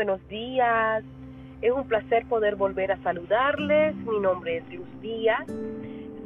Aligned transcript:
buenos 0.00 0.26
días. 0.28 1.04
Es 1.60 1.70
un 1.70 1.86
placer 1.86 2.24
poder 2.24 2.56
volver 2.56 2.90
a 2.90 3.02
saludarles. 3.02 3.94
Mi 3.96 4.18
nombre 4.18 4.56
es 4.56 4.72
Luz 4.72 4.88
Díaz. 5.02 5.46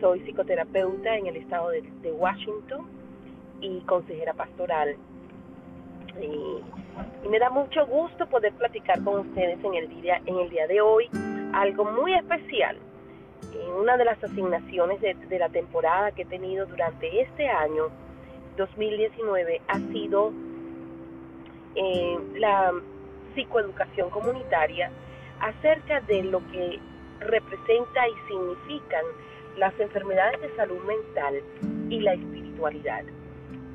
Soy 0.01 0.21
psicoterapeuta 0.21 1.17
en 1.17 1.27
el 1.27 1.35
estado 1.39 1.71
de, 1.71 2.13
Washington 2.13 2.87
y 3.61 3.81
consejera 3.81 4.33
pastoral. 4.33 4.95
Y, 6.23 7.29
me 7.29 7.41
da 7.41 7.51
mucho 7.51 7.85
gusto 7.89 8.29
poder 8.29 8.53
platicar 8.53 9.03
con 9.03 9.27
ustedes 9.27 9.59
en 9.65 9.75
el 9.75 9.89
día, 9.89 10.23
en 10.25 10.39
el 10.39 10.51
día 10.51 10.69
de 10.69 10.81
hoy 10.81 11.09
algo 11.53 11.85
muy 11.85 12.15
especial. 12.15 12.79
una 13.77 13.97
de 13.97 14.05
las 14.05 14.23
asignaciones 14.23 15.01
de, 15.01 15.15
de 15.15 15.39
la 15.41 15.49
temporada 15.49 16.13
que 16.13 16.23
he 16.23 16.27
tenido 16.27 16.65
durante 16.67 17.23
este 17.23 17.49
año 17.49 17.89
2019 18.57 19.63
ha 19.67 19.79
sido 19.91 20.33
eh, 21.75 22.19
la 22.37 22.73
psicoeducación 23.35 24.11
comunitaria 24.11 24.91
acerca 25.41 26.01
de 26.03 26.23
lo 26.25 26.41
que 26.51 26.79
representa 27.21 28.09
y 28.09 28.29
significan 28.29 29.05
las 29.57 29.79
enfermedades 29.79 30.41
de 30.41 30.55
salud 30.57 30.83
mental 30.85 31.41
y 31.91 32.01
la 32.01 32.15
espiritualidad. 32.15 33.05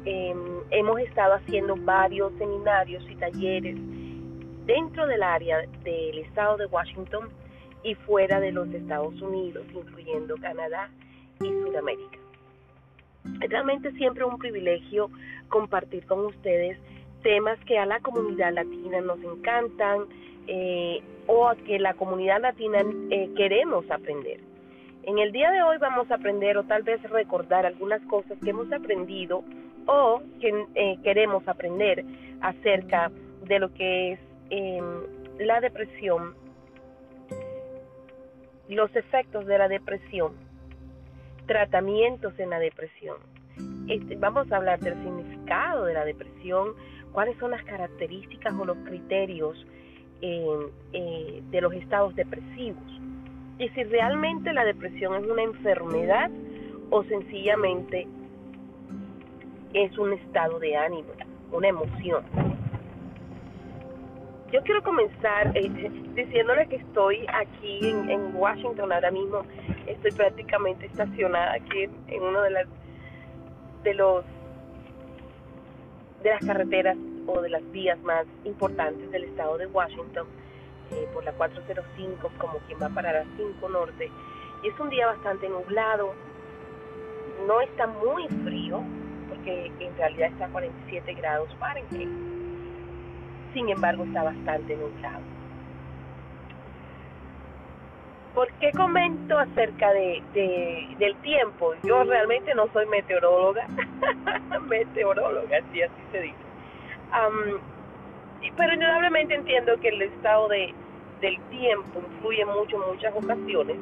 Em, 0.05 0.37
hemos 0.71 0.99
estado 1.01 1.35
haciendo 1.35 1.75
varios 1.75 2.31
seminarios 2.37 3.03
y 3.09 3.15
talleres 3.15 3.77
dentro 4.65 5.07
del 5.07 5.23
área 5.23 5.59
del 5.83 6.19
estado 6.19 6.57
de 6.57 6.65
Washington 6.67 7.29
y 7.83 7.95
fuera 7.95 8.39
de 8.39 8.51
los 8.51 8.67
Estados 8.69 9.21
Unidos, 9.21 9.65
incluyendo 9.73 10.35
Canadá 10.37 10.89
y 11.41 11.47
Sudamérica. 11.47 12.19
Realmente 13.49 13.91
siempre 13.93 14.23
un 14.23 14.37
privilegio 14.37 15.09
compartir 15.49 16.05
con 16.05 16.25
ustedes 16.25 16.77
temas 17.21 17.59
que 17.65 17.77
a 17.77 17.85
la 17.85 17.99
comunidad 17.99 18.53
latina 18.53 19.01
nos 19.01 19.19
encantan 19.23 20.05
eh, 20.47 21.01
o 21.27 21.51
que 21.65 21.79
la 21.79 21.93
comunidad 21.93 22.41
latina 22.41 22.79
eh, 23.11 23.29
queremos 23.35 23.89
aprender. 23.91 24.39
En 25.03 25.17
el 25.17 25.31
día 25.31 25.51
de 25.51 25.61
hoy 25.61 25.77
vamos 25.77 26.09
a 26.11 26.15
aprender 26.15 26.57
o 26.57 26.63
tal 26.63 26.83
vez 26.83 27.01
recordar 27.03 27.65
algunas 27.65 28.01
cosas 28.03 28.37
que 28.43 28.49
hemos 28.49 28.71
aprendido 28.71 29.43
o 29.85 30.21
que 30.39 30.65
eh, 30.75 30.97
queremos 31.03 31.47
aprender 31.47 32.03
acerca 32.41 33.11
de 33.45 33.59
lo 33.59 33.73
que 33.73 34.13
es 34.13 34.19
em, 34.49 34.85
la 35.39 35.61
depresión, 35.61 36.35
los 38.67 38.95
efectos 38.95 39.45
de 39.45 39.57
la 39.57 39.67
depresión, 39.67 40.33
tratamientos 41.47 42.37
en 42.39 42.51
la 42.51 42.59
depresión. 42.59 43.17
Este, 43.87 44.15
vamos 44.15 44.51
a 44.51 44.57
hablar 44.57 44.79
del 44.79 44.93
significado 44.95 45.85
de 45.85 45.93
la 45.93 46.05
depresión, 46.05 46.73
cuáles 47.11 47.37
son 47.37 47.51
las 47.51 47.63
características 47.63 48.53
o 48.53 48.65
los 48.65 48.77
criterios 48.79 49.65
eh, 50.21 51.41
de 51.49 51.61
los 51.61 51.73
estados 51.73 52.15
depresivos 52.15 52.99
y 53.59 53.67
si 53.69 53.83
realmente 53.83 54.51
la 54.53 54.63
depresión 54.63 55.15
es 55.15 55.29
una 55.29 55.43
enfermedad 55.43 56.31
o 56.89 57.03
sencillamente 57.03 58.07
es 59.73 59.95
un 59.97 60.13
estado 60.13 60.59
de 60.59 60.75
ánimo, 60.75 61.09
una 61.51 61.67
emoción. 61.67 62.23
Yo 64.51 64.63
quiero 64.63 64.81
comenzar 64.81 65.55
eh, 65.55 65.69
diciéndole 66.15 66.67
que 66.67 66.77
estoy 66.77 67.25
aquí 67.31 67.79
en, 67.87 68.09
en, 68.09 68.35
Washington 68.35 68.91
ahora 68.91 69.11
mismo, 69.11 69.43
estoy 69.85 70.11
prácticamente 70.11 70.87
estacionada 70.87 71.53
aquí 71.53 71.83
en, 72.07 72.23
uno 72.23 72.41
de 72.41 72.49
las 72.49 72.67
de 73.83 73.93
los 73.93 74.25
de 76.23 76.29
las 76.29 76.45
carreteras 76.45 76.97
o 77.27 77.41
de 77.41 77.49
las 77.49 77.71
vías 77.71 77.99
más 78.03 78.25
importantes 78.43 79.09
del 79.11 79.25
estado 79.25 79.57
de 79.57 79.67
Washington, 79.67 80.27
eh, 80.91 81.07
por 81.13 81.23
la 81.23 81.31
405, 81.33 82.31
como 82.37 82.57
quien 82.67 82.79
va 82.81 82.89
para 82.89 83.11
la 83.11 83.25
5 83.37 83.69
Norte. 83.69 84.11
Y 84.63 84.67
es 84.67 84.79
un 84.79 84.89
día 84.89 85.05
bastante 85.05 85.47
nublado, 85.47 86.13
no 87.47 87.61
está 87.61 87.87
muy 87.87 88.27
frío, 88.43 88.81
porque 89.29 89.71
en 89.79 89.95
realidad 89.97 90.29
está 90.31 90.45
a 90.45 90.49
47 90.49 91.13
grados 91.13 91.49
Fahrenheit. 91.59 92.09
Sin 93.53 93.69
embargo, 93.69 94.03
está 94.03 94.23
bastante 94.23 94.75
nublado. 94.75 95.38
¿Por 98.39 98.49
qué 98.53 98.71
comento 98.71 99.37
acerca 99.37 99.91
de, 99.91 100.23
del 100.97 101.13
tiempo? 101.17 101.73
Yo 101.83 102.05
realmente 102.05 102.55
no 102.55 102.71
soy 102.71 102.85
meteoróloga, 102.85 103.67
meteoróloga, 104.69 105.59
si 105.73 105.81
así 105.81 106.01
se 106.13 106.21
dice. 106.21 106.37
pero 108.55 108.73
indudablemente 108.73 109.35
entiendo 109.35 109.77
que 109.81 109.89
el 109.89 110.03
estado 110.03 110.47
de, 110.47 110.73
del 111.19 111.37
tiempo 111.49 111.99
influye 111.99 112.45
mucho 112.45 112.81
en 112.81 112.93
muchas 112.93 113.13
ocasiones 113.13 113.75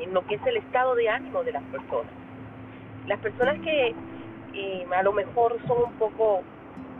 en 0.00 0.14
lo 0.14 0.26
que 0.26 0.36
es 0.36 0.46
el 0.46 0.56
estado 0.56 0.94
de 0.94 1.10
ánimo 1.10 1.44
de 1.44 1.52
las 1.52 1.64
personas. 1.64 2.12
Las 3.08 3.20
personas 3.20 3.60
que 3.60 3.94
eh, 4.54 4.86
a 4.96 5.02
lo 5.02 5.12
mejor 5.12 5.58
son 5.66 5.82
un 5.84 5.92
poco, 5.98 6.40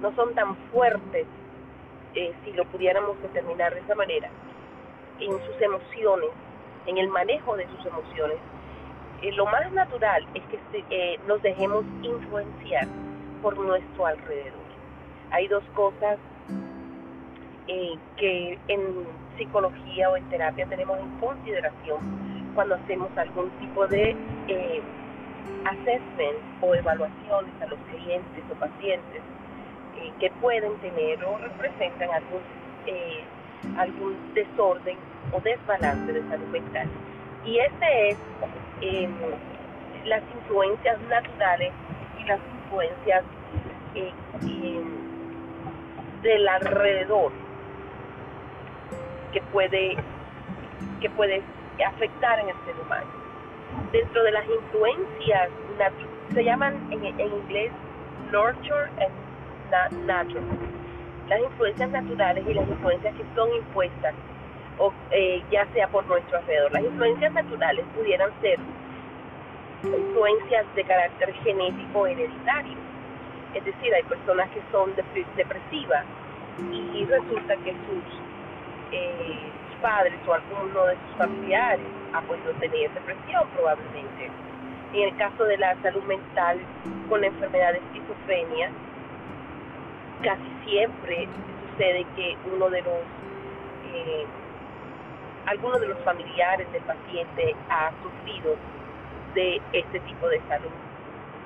no 0.03 0.15
son 0.15 0.35
tan 0.35 0.57
fuertes, 0.75 1.27
eh, 2.13 2.35
si 2.45 2.53
lo 2.53 2.67
pudiéramos 2.67 3.19
determinar 3.23 3.73
de 3.73 3.81
esa 3.81 3.95
manera, 3.95 4.29
en 5.21 5.33
sus 5.47 5.61
emociones, 5.61 6.31
en 6.87 6.99
el 6.99 7.09
manejo 7.09 7.57
de 7.57 7.67
sus 7.69 7.87
emociones, 7.87 8.39
eh, 9.23 9.33
lo 9.33 9.47
más 9.47 9.73
natural 9.73 10.27
es 10.35 10.43
que 10.47 10.85
eh, 10.91 11.19
nos 11.27 11.41
dejemos 11.43 11.85
influenciar 12.03 12.87
por 13.43 13.57
nuestro 13.59 14.07
alrededor. 14.07 14.67
Hay 15.31 15.49
dos 15.49 15.65
cosas 15.75 16.19
eh, 17.69 17.99
que 18.17 18.59
en 18.69 18.81
psicología 19.39 20.11
o 20.11 20.17
en 20.17 20.29
terapia 20.29 20.67
tenemos 20.67 20.99
en 20.99 21.19
consideración 21.19 22.53
cuando 22.55 22.75
hacemos 22.75 23.09
algún 23.17 23.51
tipo 23.59 23.87
de 23.87 24.15
assessment 25.65 26.63
o 26.63 26.75
evaluaciones 26.75 27.53
a 27.61 27.67
los 27.67 27.79
clientes 27.81 28.45
o 28.51 28.55
pacientes 28.55 29.23
que 30.21 30.31
pueden 30.41 30.77
tener 30.79 31.25
o 31.25 31.39
representan 31.39 32.11
algún 32.11 32.43
algún 33.79 34.17
desorden 34.35 34.97
o 35.33 35.41
desbalance 35.41 36.13
de 36.13 36.21
salud 36.29 36.47
mental. 36.53 36.87
Y 37.45 37.59
ese 37.59 38.11
es 38.11 38.19
em, 38.81 39.11
las 40.07 40.23
influencias 40.35 41.01
naturales 41.03 41.73
y 42.19 42.25
las 42.25 42.41
influencias 42.63 43.25
eh, 43.95 44.13
em, 44.47 44.85
del 46.23 46.49
alrededor 46.49 47.33
que 49.33 49.41
puede 49.53 49.97
que 51.01 51.11
puede 51.11 51.43
afectar 51.87 52.41
en 52.41 52.49
el 52.49 52.57
ser 52.65 52.75
humano. 52.81 53.07
Dentro 53.93 54.23
de 54.25 54.33
las 54.33 54.47
influencias 54.49 55.51
se 56.35 56.45
llaman 56.45 56.75
en, 56.91 57.05
en 57.05 57.21
inglés 57.21 57.73
nurture 58.33 58.91
and 59.01 60.07
natural 60.07 60.86
las 61.29 61.41
influencias 61.41 61.91
naturales 61.91 62.45
y 62.49 62.55
las 62.55 62.69
influencias 62.69 63.15
que 63.15 63.25
son 63.35 63.53
impuestas, 63.55 64.15
o, 64.79 64.93
eh, 65.11 65.43
ya 65.51 65.67
sea 65.73 65.89
por 65.89 66.07
nuestro 66.07 66.39
alrededor. 66.39 66.73
Las 66.73 66.85
influencias 66.85 67.33
naturales 67.33 67.85
pudieran 67.97 68.31
ser 68.41 68.59
influencias 69.83 70.67
de 70.75 70.85
carácter 70.85 71.33
genético 71.45 72.07
hereditario, 72.07 72.77
es 73.55 73.65
decir, 73.65 73.95
hay 73.95 74.03
personas 74.05 74.51
que 74.51 74.61
son 74.71 74.95
depresivas 75.37 76.05
y 76.73 77.05
resulta 77.05 77.57
que 77.57 77.73
sus 77.73 78.21
eh, 78.93 79.51
padres 79.81 80.19
o 80.27 80.35
alguno 80.35 80.87
de 80.87 80.95
sus 80.95 81.17
familiares 81.19 81.87
ha 82.13 82.21
podido 82.23 82.53
tener 82.55 82.91
depresión 82.93 83.45
probablemente. 83.55 84.31
En 84.93 85.03
el 85.09 85.17
caso 85.17 85.45
de 85.45 85.59
la 85.59 85.77
salud 85.83 86.03
mental 86.05 86.59
con 87.09 87.21
la 87.21 87.27
enfermedad 87.27 87.73
de 87.73 87.79
esquizofrenia, 87.79 88.71
casi 90.23 90.43
siempre 90.65 91.29
sucede 91.71 92.07
que 92.17 92.37
uno 92.55 92.69
de 92.71 92.83
los 92.83 93.01
eh, 93.93 94.27
de 95.81 95.87
los 95.89 95.99
familiares 96.05 96.71
del 96.73 96.83
paciente 96.83 97.55
ha 97.71 97.93
sufrido 98.03 98.57
de 99.35 99.61
este 99.73 100.01
tipo 100.01 100.29
de 100.29 100.41
salud, 100.49 100.71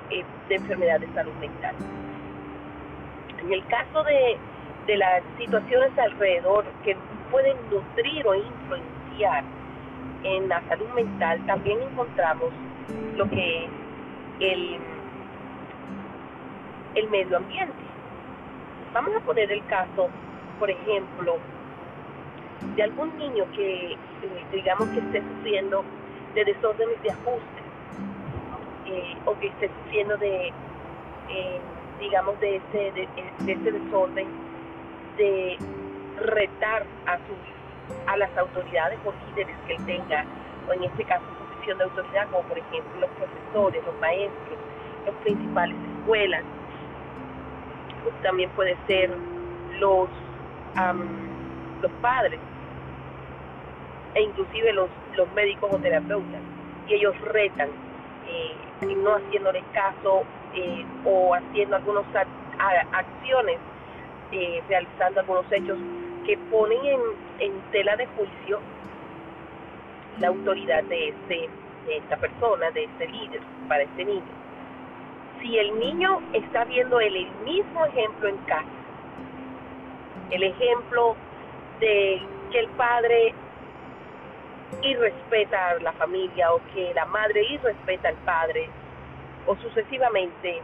eh, 0.09 0.23
de 0.49 0.55
enfermedad 0.55 0.99
de 0.99 1.13
salud 1.13 1.33
mental. 1.39 1.75
En 3.43 3.53
el 3.53 3.65
caso 3.67 4.03
de, 4.03 4.37
de 4.87 4.97
las 4.97 5.21
situaciones 5.37 5.91
alrededor 5.99 6.65
que 6.83 6.95
pueden 7.29 7.57
nutrir 7.69 8.27
o 8.27 8.35
influenciar 8.35 9.43
en 10.23 10.49
la 10.49 10.61
salud 10.67 10.89
mental, 10.95 11.39
también 11.45 11.79
encontramos 11.81 12.51
lo 13.17 13.29
que 13.29 13.65
es 13.65 13.69
el, 14.39 14.79
el 16.95 17.09
medio 17.09 17.37
ambiente 17.37 17.90
Vamos 18.93 19.15
a 19.15 19.19
poner 19.21 19.49
el 19.51 19.65
caso, 19.67 20.09
por 20.59 20.69
ejemplo, 20.69 21.37
de 22.75 22.83
algún 22.83 23.17
niño 23.17 23.45
que, 23.55 23.93
eh, 23.93 23.97
digamos, 24.51 24.89
que 24.89 24.99
esté 24.99 25.21
sufriendo 25.21 25.83
de 26.35 26.43
desórdenes 26.45 27.01
de 27.01 27.11
ajuste 27.11 27.61
eh, 28.85 29.15
o 29.25 29.39
que 29.39 29.47
esté 29.47 29.69
sufriendo 29.69 30.17
de, 30.17 30.47
eh, 31.29 31.59
digamos, 32.01 32.37
de 32.41 32.57
ese, 32.57 32.91
de, 32.91 33.07
ese 33.47 33.71
desorden 33.71 34.27
de 35.17 35.57
retar 36.17 36.85
a 37.05 37.17
sus 37.17 37.37
a 38.07 38.15
las 38.15 38.35
autoridades 38.37 38.99
o 39.05 39.13
líderes 39.27 39.55
que 39.67 39.73
él 39.73 39.85
tenga, 39.85 40.25
o 40.67 40.73
en 40.73 40.83
este 40.83 41.03
caso 41.03 41.23
posición 41.39 41.77
de 41.77 41.83
autoridad, 41.85 42.27
como 42.29 42.43
por 42.43 42.57
ejemplo 42.57 43.01
los 43.01 43.09
profesores, 43.11 43.83
los 43.85 43.99
maestros, 43.99 44.57
las 45.05 45.15
principales 45.15 45.75
escuelas, 45.97 46.43
también 48.21 48.49
puede 48.51 48.75
ser 48.87 49.09
los, 49.79 50.09
los 51.81 51.91
padres 52.01 52.39
e 54.13 54.21
inclusive 54.21 54.73
los, 54.73 54.89
los 55.15 55.31
médicos 55.33 55.69
o 55.73 55.77
terapeutas 55.77 56.41
y 56.87 56.93
ellos 56.95 57.19
retan 57.21 57.69
eh, 58.27 58.95
no 58.95 59.15
haciéndoles 59.15 59.63
caso 59.73 60.23
eh, 60.55 60.85
o 61.05 61.33
haciendo 61.33 61.75
algunas 61.75 62.05
acciones 62.91 63.57
eh, 64.31 64.61
realizando 64.67 65.21
algunos 65.21 65.45
hechos 65.51 65.77
que 66.25 66.37
ponen 66.49 66.79
en, 66.85 66.99
en 67.39 67.61
tela 67.71 67.95
de 67.95 68.05
juicio 68.07 68.59
la 70.19 70.27
autoridad 70.27 70.83
de 70.83 71.09
este 71.09 71.49
de 71.87 71.97
esta 71.97 72.15
persona, 72.17 72.69
de 72.71 72.83
este 72.83 73.07
líder 73.07 73.41
para 73.67 73.83
este 73.83 74.05
niño 74.05 74.21
si 75.41 75.57
el 75.57 75.79
niño 75.79 76.21
está 76.33 76.63
viendo 76.65 76.99
el, 76.99 77.27
mismo 77.43 77.85
ejemplo 77.85 78.27
en 78.29 78.37
casa, 78.45 78.65
el 80.29 80.43
ejemplo 80.43 81.15
de 81.79 82.21
que 82.51 82.59
el 82.59 82.67
padre 82.69 83.33
irrespeta 84.81 85.69
a 85.69 85.79
la 85.79 85.91
familia 85.93 86.53
o 86.53 86.61
que 86.73 86.93
la 86.93 87.05
madre 87.05 87.43
irrespeta 87.43 88.09
al 88.09 88.15
padre 88.17 88.69
o 89.47 89.55
sucesivamente, 89.57 90.61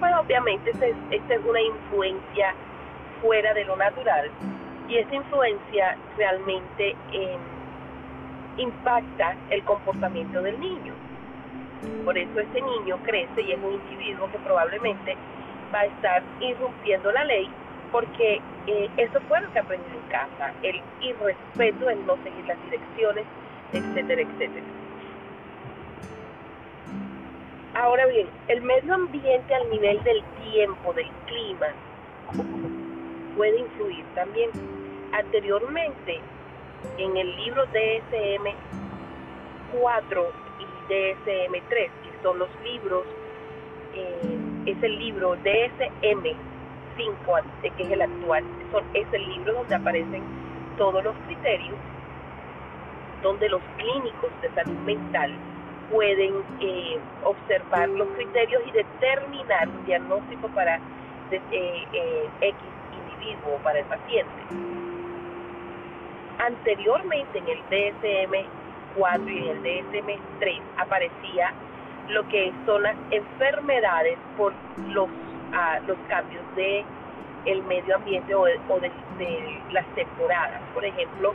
pues 0.00 0.12
obviamente 0.18 0.70
esta 0.70 0.86
es, 0.86 1.46
una 1.46 1.60
influencia 1.60 2.54
fuera 3.20 3.54
de 3.54 3.64
lo 3.64 3.76
natural 3.76 4.30
y 4.88 4.96
esa 4.96 5.14
influencia 5.14 5.96
realmente 6.16 6.96
eh, 7.12 7.36
impacta 8.56 9.36
el 9.50 9.62
comportamiento 9.64 10.42
del 10.42 10.58
niño. 10.58 10.94
Por 12.04 12.16
eso 12.18 12.40
ese 12.40 12.60
niño 12.60 12.98
crece 13.04 13.42
y 13.42 13.52
es 13.52 13.58
un 13.62 13.74
individuo 13.74 14.30
que 14.30 14.38
probablemente 14.38 15.16
va 15.74 15.80
a 15.80 15.84
estar 15.86 16.22
irrumpiendo 16.40 17.12
la 17.12 17.24
ley 17.24 17.48
porque 17.92 18.40
eh, 18.66 18.90
eso 18.96 19.20
fue 19.28 19.40
lo 19.40 19.52
que 19.52 19.58
aprendió 19.58 19.92
en 19.92 20.08
casa, 20.08 20.52
el 20.62 20.80
irrespeto, 21.02 21.90
el 21.90 22.06
no 22.06 22.16
seguir 22.24 22.44
las 22.46 22.62
direcciones, 22.64 23.24
etcétera, 23.72 24.22
etcétera. 24.22 24.66
Ahora 27.74 28.06
bien, 28.06 28.26
el 28.48 28.62
medio 28.62 28.94
ambiente 28.94 29.54
al 29.54 29.70
nivel 29.70 30.02
del 30.04 30.22
tiempo, 30.50 30.92
del 30.94 31.08
clima, 31.26 31.66
puede 33.36 33.58
influir 33.58 34.04
también. 34.14 34.50
Anteriormente, 35.12 36.20
en 36.98 37.16
el 37.16 37.36
libro 37.36 37.64
DSM 37.66 38.54
4 39.80 40.32
DSM-3, 40.88 41.70
que 41.70 42.22
son 42.22 42.38
los 42.38 42.48
libros, 42.64 43.04
eh, 43.94 44.38
es 44.66 44.82
el 44.82 44.98
libro 44.98 45.36
DSM-5, 45.36 47.42
que 47.62 47.82
es 47.82 47.90
el 47.90 48.02
actual, 48.02 48.44
es 48.94 49.06
el 49.12 49.28
libro 49.28 49.52
donde 49.54 49.74
aparecen 49.74 50.22
todos 50.78 51.02
los 51.04 51.14
criterios, 51.26 51.76
donde 53.22 53.48
los 53.48 53.62
clínicos 53.76 54.30
de 54.40 54.50
salud 54.50 54.78
mental 54.84 55.32
pueden 55.90 56.34
eh, 56.60 56.98
observar 57.24 57.88
los 57.90 58.08
criterios 58.08 58.62
y 58.66 58.70
determinar 58.72 59.68
un 59.68 59.84
diagnóstico 59.84 60.48
para 60.48 60.80
eh, 61.30 62.28
X 62.40 62.56
individuo, 62.92 63.58
para 63.62 63.80
el 63.80 63.86
paciente. 63.86 64.32
Anteriormente 66.38 67.38
en 67.38 67.48
el 67.48 67.58
DSM 67.70 68.61
4 68.96 69.28
y 69.28 69.48
en 69.48 69.48
el 69.48 69.62
DSM-3 69.62 70.60
aparecía 70.78 71.52
lo 72.08 72.26
que 72.28 72.52
son 72.66 72.82
las 72.82 72.96
enfermedades 73.10 74.18
por 74.36 74.52
los, 74.88 75.08
ah, 75.52 75.78
los 75.86 75.96
cambios 76.08 76.42
de 76.56 76.84
el 77.44 77.62
medio 77.64 77.96
ambiente 77.96 78.34
o, 78.34 78.44
de, 78.44 79.60
las 79.72 79.86
temporadas. 79.94 80.60
Por 80.74 80.84
ejemplo, 80.84 81.34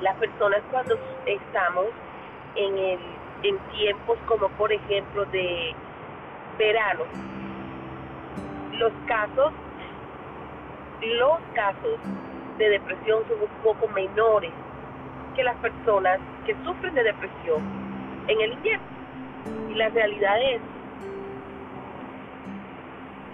las 0.00 0.16
personas 0.16 0.60
cuando 0.70 0.96
estamos 1.26 1.86
en, 2.56 2.78
el, 2.78 3.00
en 3.42 3.58
tiempos 3.70 4.18
como 4.26 4.48
por 4.50 4.72
ejemplo 4.72 5.24
de 5.26 5.74
verano, 6.58 7.04
los 8.78 8.92
casos, 9.06 9.52
los 11.00 11.38
casos 11.54 11.98
de 12.58 12.68
depresión 12.68 13.22
son 13.28 13.42
un 13.42 13.62
poco 13.62 13.88
menores 13.88 14.52
que 15.34 15.42
las 15.44 15.56
personas 15.56 16.18
que 16.46 16.54
sufren 16.64 16.94
de 16.94 17.02
depresión 17.04 17.62
en 18.28 18.40
el 18.40 18.52
invierno. 18.52 18.86
Y 19.70 19.74
la 19.74 19.88
realidad 19.88 20.36
es 20.42 20.60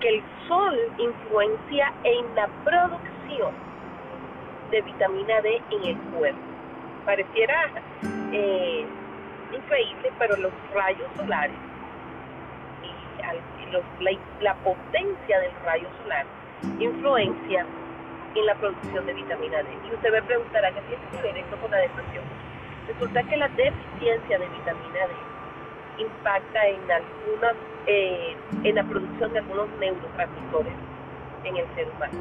que 0.01 0.09
el 0.09 0.23
sol 0.47 0.79
influencia 0.99 1.93
en 2.05 2.35
la 2.35 2.49
producción 2.65 3.53
de 4.71 4.81
vitamina 4.83 5.41
D 5.41 5.61
en 5.71 5.85
el 5.85 5.97
cuerpo. 6.17 6.41
Pareciera 7.05 7.71
eh, 8.33 8.87
increíble, 9.53 10.13
pero 10.19 10.37
los 10.37 10.53
rayos 10.75 11.09
solares 11.17 11.57
y, 12.83 13.73
los, 13.73 13.83
la, 14.01 14.11
la 14.41 14.55
potencia 14.57 15.41
del 15.41 15.53
rayo 15.65 15.89
solar 16.03 16.27
influencia 16.81 17.67
en 18.35 18.47
la 18.47 18.55
producción 18.55 19.07
de 19.07 19.15
vitamina 19.15 19.63
D. 19.63 19.69
Y 19.89 19.95
usted 19.95 20.13
me 20.13 20.23
preguntará 20.23 20.71
qué 20.73 20.81
tiene 20.83 21.03
que 21.11 21.23
ver 21.23 21.39
esto 21.39 21.57
con 21.57 21.71
la 21.71 21.79
depresión. 21.79 22.25
Resulta 22.87 23.23
que 23.23 23.37
la 23.37 23.49
deficiencia 23.49 24.39
de 24.39 24.49
vitamina 24.49 25.07
D 25.07 26.03
impacta 26.03 26.67
en 26.67 26.81
algunas, 26.91 27.55
eh, 27.87 28.37
en 28.65 28.75
la 28.75 28.85
producción 28.85 29.33
de 29.33 29.39
algunos 29.41 29.69
neurotransmisores 29.81 30.73
en 31.45 31.57
el 31.57 31.67
ser 31.75 31.89
humano. 31.91 32.19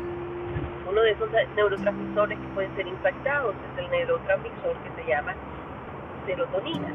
Uno 0.90 1.02
de 1.02 1.12
esos 1.12 1.30
neurotransmisores 1.56 2.40
que 2.40 2.48
pueden 2.50 2.76
ser 2.76 2.88
impactados 2.88 3.56
es 3.56 3.84
el 3.84 3.92
neurotransmisor 3.92 4.78
que 4.78 5.02
se 5.02 5.10
llama 5.10 5.36
serotonina. 6.26 6.90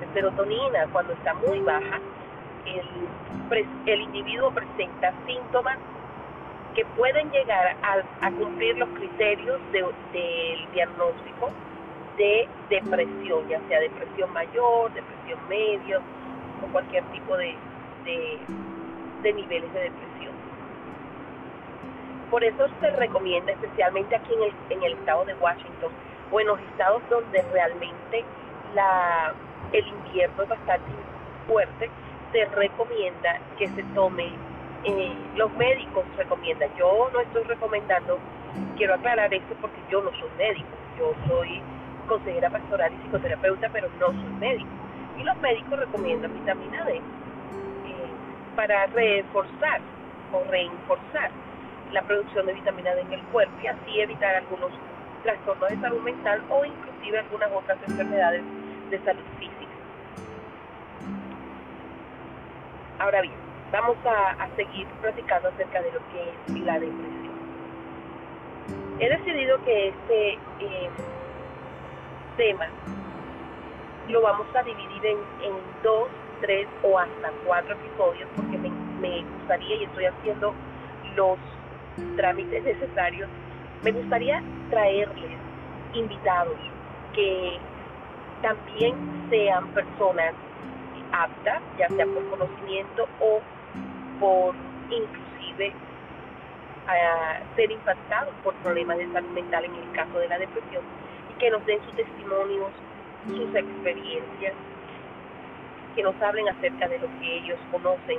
La 0.00 0.12
serotonina, 0.14 0.86
cuando 0.92 1.12
está 1.12 1.34
muy 1.34 1.60
baja, 1.60 2.00
el, 2.66 3.68
el 3.86 4.00
individuo 4.02 4.50
presenta 4.50 5.12
síntomas 5.26 5.78
que 6.80 6.86
pueden 6.96 7.30
llegar 7.30 7.76
a, 8.22 8.30
cumplir 8.30 8.78
los 8.78 8.88
criterios 8.90 9.60
del 9.70 10.72
diagnóstico 10.72 11.50
de 12.16 12.48
depresión, 12.70 13.46
ya 13.50 13.60
sea 13.68 13.80
depresión 13.80 14.32
mayor, 14.32 14.90
depresión 14.94 15.38
medio 15.50 16.00
o 16.62 16.72
cualquier 16.72 17.04
tipo 17.12 17.36
de, 17.36 17.54
de, 18.06 19.32
niveles 19.34 19.70
de 19.74 19.80
depresión. 19.80 20.32
Por 22.30 22.42
eso 22.44 22.66
se 22.80 22.90
recomienda, 22.92 23.52
especialmente 23.52 24.16
aquí 24.16 24.32
en 24.32 24.42
el, 24.44 24.52
en 24.70 24.82
el 24.82 24.92
estado 24.94 25.26
de 25.26 25.34
Washington 25.34 25.92
o 26.32 26.40
en 26.40 26.46
los 26.46 26.60
estados 26.60 27.02
donde 27.10 27.42
realmente 27.52 28.24
la, 28.74 29.34
el 29.72 29.86
invierno 29.86 30.44
es 30.44 30.48
bastante 30.48 30.90
fuerte, 31.46 31.90
se 32.32 32.46
recomienda 32.46 33.38
que 33.58 33.68
se 33.68 33.82
tome 33.94 34.32
eh, 34.84 35.12
los 35.36 35.52
médicos 35.56 36.04
recomiendan. 36.16 36.70
Yo 36.76 37.10
no 37.12 37.20
estoy 37.20 37.42
recomendando, 37.44 38.18
quiero 38.76 38.94
aclarar 38.94 39.32
esto 39.32 39.54
porque 39.60 39.80
yo 39.90 40.02
no 40.02 40.10
soy 40.12 40.30
médico, 40.38 40.68
yo 40.98 41.12
soy 41.28 41.62
consejera 42.08 42.50
pastoral 42.50 42.92
y 42.92 42.96
psicoterapeuta, 43.04 43.68
pero 43.72 43.88
no 43.98 44.06
soy 44.06 44.32
médico. 44.40 44.70
Y 45.18 45.22
los 45.22 45.36
médicos 45.38 45.78
recomiendan 45.78 46.32
vitamina 46.34 46.84
D 46.84 46.96
eh, 46.96 47.02
para 48.56 48.86
reforzar 48.86 49.80
o 50.32 50.44
reenforzar 50.50 51.30
la 51.92 52.02
producción 52.02 52.46
de 52.46 52.54
vitamina 52.54 52.94
D 52.94 53.02
en 53.02 53.12
el 53.12 53.22
cuerpo 53.24 53.54
y 53.62 53.66
así 53.66 54.00
evitar 54.00 54.34
algunos 54.36 54.70
trastornos 55.22 55.68
de 55.68 55.80
salud 55.80 56.00
mental 56.00 56.42
o 56.48 56.64
inclusive 56.64 57.18
algunas 57.18 57.50
otras 57.52 57.78
enfermedades 57.86 58.42
de 58.90 58.98
salud 59.04 59.22
física. 59.38 59.70
Ahora 62.98 63.22
bien, 63.22 63.49
vamos 63.72 63.96
a, 64.04 64.48
seguir 64.56 64.86
platicando 65.00 65.48
acerca 65.48 65.80
de 65.82 65.92
lo 65.92 66.00
que 66.10 66.30
es 66.52 66.64
la 66.64 66.74
depresión. 66.74 67.30
He 68.98 69.08
decidido 69.08 69.62
que 69.64 69.88
este 69.88 70.32
eh, 70.60 70.90
tema 72.36 72.66
lo 74.08 74.22
vamos 74.22 74.46
a 74.54 74.62
dividir 74.62 75.06
en, 75.06 75.18
dos, 75.82 76.08
tres 76.40 76.66
o 76.82 76.98
hasta 76.98 77.30
cuatro 77.46 77.74
episodios 77.74 78.28
porque 78.36 78.58
me, 78.58 78.70
me 79.00 79.22
gustaría 79.22 79.76
y 79.76 79.84
estoy 79.84 80.04
haciendo 80.06 80.52
los 81.14 81.38
trámites 82.16 82.62
necesarios. 82.64 83.28
Me 83.82 83.92
gustaría 83.92 84.42
traerles 84.68 85.38
invitados 85.94 86.56
que 87.14 87.58
también 88.42 88.94
sean 89.30 89.68
personas 89.68 90.34
aptas, 91.12 91.62
ya 91.78 91.88
sea 91.88 92.06
por 92.06 92.28
conocimiento 92.30 93.08
o 93.20 93.40
por 94.20 94.54
inclusive 94.90 95.72
ser 97.56 97.70
impactados 97.70 98.34
por 98.42 98.54
problemas 98.56 98.98
de 98.98 99.12
salud 99.12 99.30
mental 99.30 99.64
en 99.64 99.74
el 99.74 99.92
caso 99.92 100.18
de 100.18 100.28
la 100.28 100.38
depresión 100.38 100.82
y 101.30 101.38
que 101.38 101.50
nos 101.50 101.64
den 101.66 101.78
sus 101.84 101.94
testimonios, 101.94 102.70
sus 103.28 103.54
experiencias, 103.54 104.54
que 105.94 106.02
nos 106.02 106.20
hablen 106.22 106.48
acerca 106.48 106.88
de 106.88 106.98
lo 106.98 107.06
que 107.20 107.38
ellos 107.38 107.58
conocen 107.70 108.18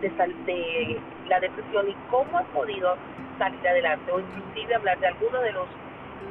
de, 0.00 0.08
de 0.08 1.00
la 1.28 1.40
depresión 1.40 1.88
y 1.88 1.96
cómo 2.10 2.38
han 2.38 2.46
podido 2.46 2.96
salir 3.38 3.66
adelante 3.66 4.12
o 4.12 4.20
inclusive 4.20 4.74
hablar 4.74 4.98
de 5.00 5.06
algunos 5.08 5.42
de 5.42 5.52
los 5.52 5.66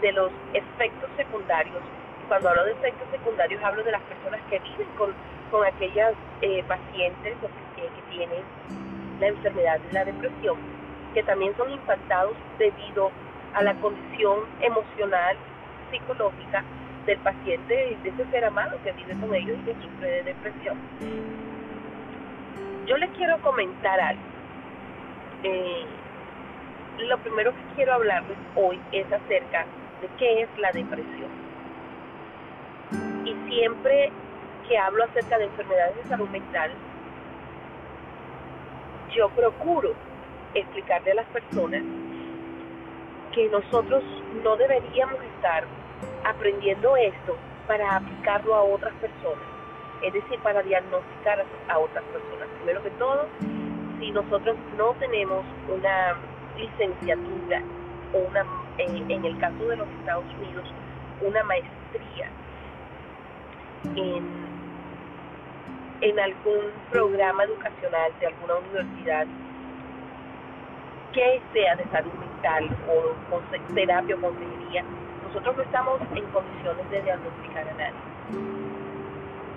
de 0.01 0.11
los 0.13 0.31
efectos 0.53 1.09
secundarios. 1.17 1.81
Cuando 2.27 2.49
hablo 2.49 2.63
de 2.63 2.71
efectos 2.71 3.07
secundarios 3.11 3.61
hablo 3.63 3.83
de 3.83 3.91
las 3.91 4.01
personas 4.03 4.39
que 4.49 4.59
viven 4.59 4.87
con, 4.97 5.13
con 5.51 5.65
aquellas 5.65 6.13
eh, 6.41 6.63
pacientes 6.67 7.35
que, 7.89 8.01
tienen 8.11 8.43
la 9.19 9.27
enfermedad 9.27 9.79
de 9.79 9.93
la 9.93 10.05
depresión, 10.05 10.57
que 11.13 11.23
también 11.23 11.55
son 11.57 11.71
impactados 11.71 12.35
debido 12.57 13.11
a 13.53 13.63
la 13.63 13.73
condición 13.75 14.39
emocional, 14.61 15.37
psicológica 15.89 16.63
del 17.05 17.17
paciente, 17.19 17.97
de 18.03 18.09
ese 18.09 18.25
ser 18.31 18.45
amado 18.45 18.77
que 18.83 18.91
vive 18.93 19.15
con 19.19 19.33
ellos 19.33 19.57
y 19.61 19.65
que 19.65 19.73
sufre 19.81 20.09
de 20.09 20.23
depresión. 20.23 20.77
Yo 22.85 22.97
les 22.97 23.09
quiero 23.11 23.39
comentar 23.41 23.99
algo. 23.99 24.21
Eh, 25.43 25.85
lo 26.99 27.17
primero 27.19 27.51
que 27.51 27.75
quiero 27.75 27.93
hablarles 27.93 28.37
hoy 28.55 28.79
es 28.91 29.05
acerca 29.11 29.65
de 30.01 30.07
qué 30.17 30.41
es 30.43 30.49
la 30.57 30.71
depresión. 30.71 31.29
Y 33.25 33.33
siempre 33.49 34.11
que 34.67 34.77
hablo 34.77 35.03
acerca 35.03 35.37
de 35.37 35.45
enfermedades 35.45 35.95
de 35.95 36.03
salud 36.09 36.29
mental, 36.29 36.71
yo 39.15 39.29
procuro 39.29 39.93
explicarle 40.53 41.11
a 41.11 41.15
las 41.15 41.25
personas 41.27 41.83
que 43.33 43.47
nosotros 43.49 44.03
no 44.43 44.57
deberíamos 44.57 45.21
estar 45.35 45.63
aprendiendo 46.25 46.95
esto 46.97 47.37
para 47.67 47.95
aplicarlo 47.95 48.55
a 48.55 48.63
otras 48.63 48.93
personas, 48.95 49.43
es 50.01 50.13
decir, 50.13 50.39
para 50.39 50.61
diagnosticar 50.63 51.45
a 51.69 51.79
otras 51.79 52.03
personas. 52.05 52.47
Primero 52.57 52.83
que 52.83 52.89
todo, 52.91 53.27
si 53.99 54.11
nosotros 54.11 54.57
no 54.77 54.93
tenemos 54.95 55.45
una 55.69 56.17
licenciatura 56.57 57.61
o 58.13 58.17
una, 58.29 58.45
en, 58.77 59.25
el 59.25 59.37
caso 59.39 59.67
de 59.67 59.77
los 59.77 59.87
Estados 59.99 60.25
Unidos, 60.39 60.67
una 61.21 61.43
maestría 61.43 62.29
en, 63.95 64.50
en 66.01 66.19
algún 66.19 66.71
programa 66.89 67.43
educacional 67.43 68.11
de 68.19 68.27
alguna 68.27 68.55
universidad 68.55 69.27
que 71.13 71.41
sea 71.53 71.75
de 71.75 71.85
salud 71.91 72.13
mental 72.13 72.69
o 72.89 73.13
con 73.29 73.75
terapia 73.75 74.15
o 74.15 74.21
consejería, 74.21 74.83
nosotros 75.27 75.57
no 75.57 75.63
estamos 75.63 76.01
en 76.15 76.25
condiciones 76.27 76.89
de 76.89 77.01
diagnosticar 77.01 77.67
a 77.67 77.73
nadie. 77.73 77.99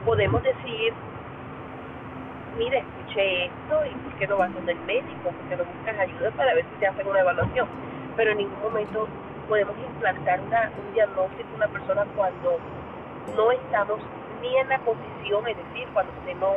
Podemos 0.04 0.42
decir, 0.42 0.92
mire, 2.58 2.78
escuché 2.78 3.46
esto 3.46 3.86
y 3.86 3.94
por 3.94 4.14
qué 4.18 4.26
no 4.26 4.36
vas 4.36 4.52
donde 4.52 4.72
el 4.72 4.80
médico, 4.80 5.22
por 5.22 5.48
qué 5.48 5.56
no 5.56 5.64
buscas 5.64 5.98
ayuda 5.98 6.30
para 6.32 6.54
ver 6.54 6.64
si 6.64 6.80
te 6.80 6.86
hacen 6.86 7.06
una 7.06 7.20
evaluación. 7.20 7.68
Pero 8.16 8.32
en 8.32 8.38
ningún 8.38 8.60
momento 8.60 9.08
podemos 9.48 9.74
implantar 9.78 10.40
una, 10.40 10.70
un 10.76 10.94
diagnóstico 10.94 11.48
a 11.52 11.56
una 11.56 11.68
persona 11.68 12.04
cuando 12.14 12.58
no 13.34 13.52
estamos 13.52 14.00
la 14.68 14.78
posición, 14.80 15.46
es 15.48 15.56
decir, 15.56 15.88
cuando 15.92 16.12
usted 16.18 16.36
no, 16.36 16.52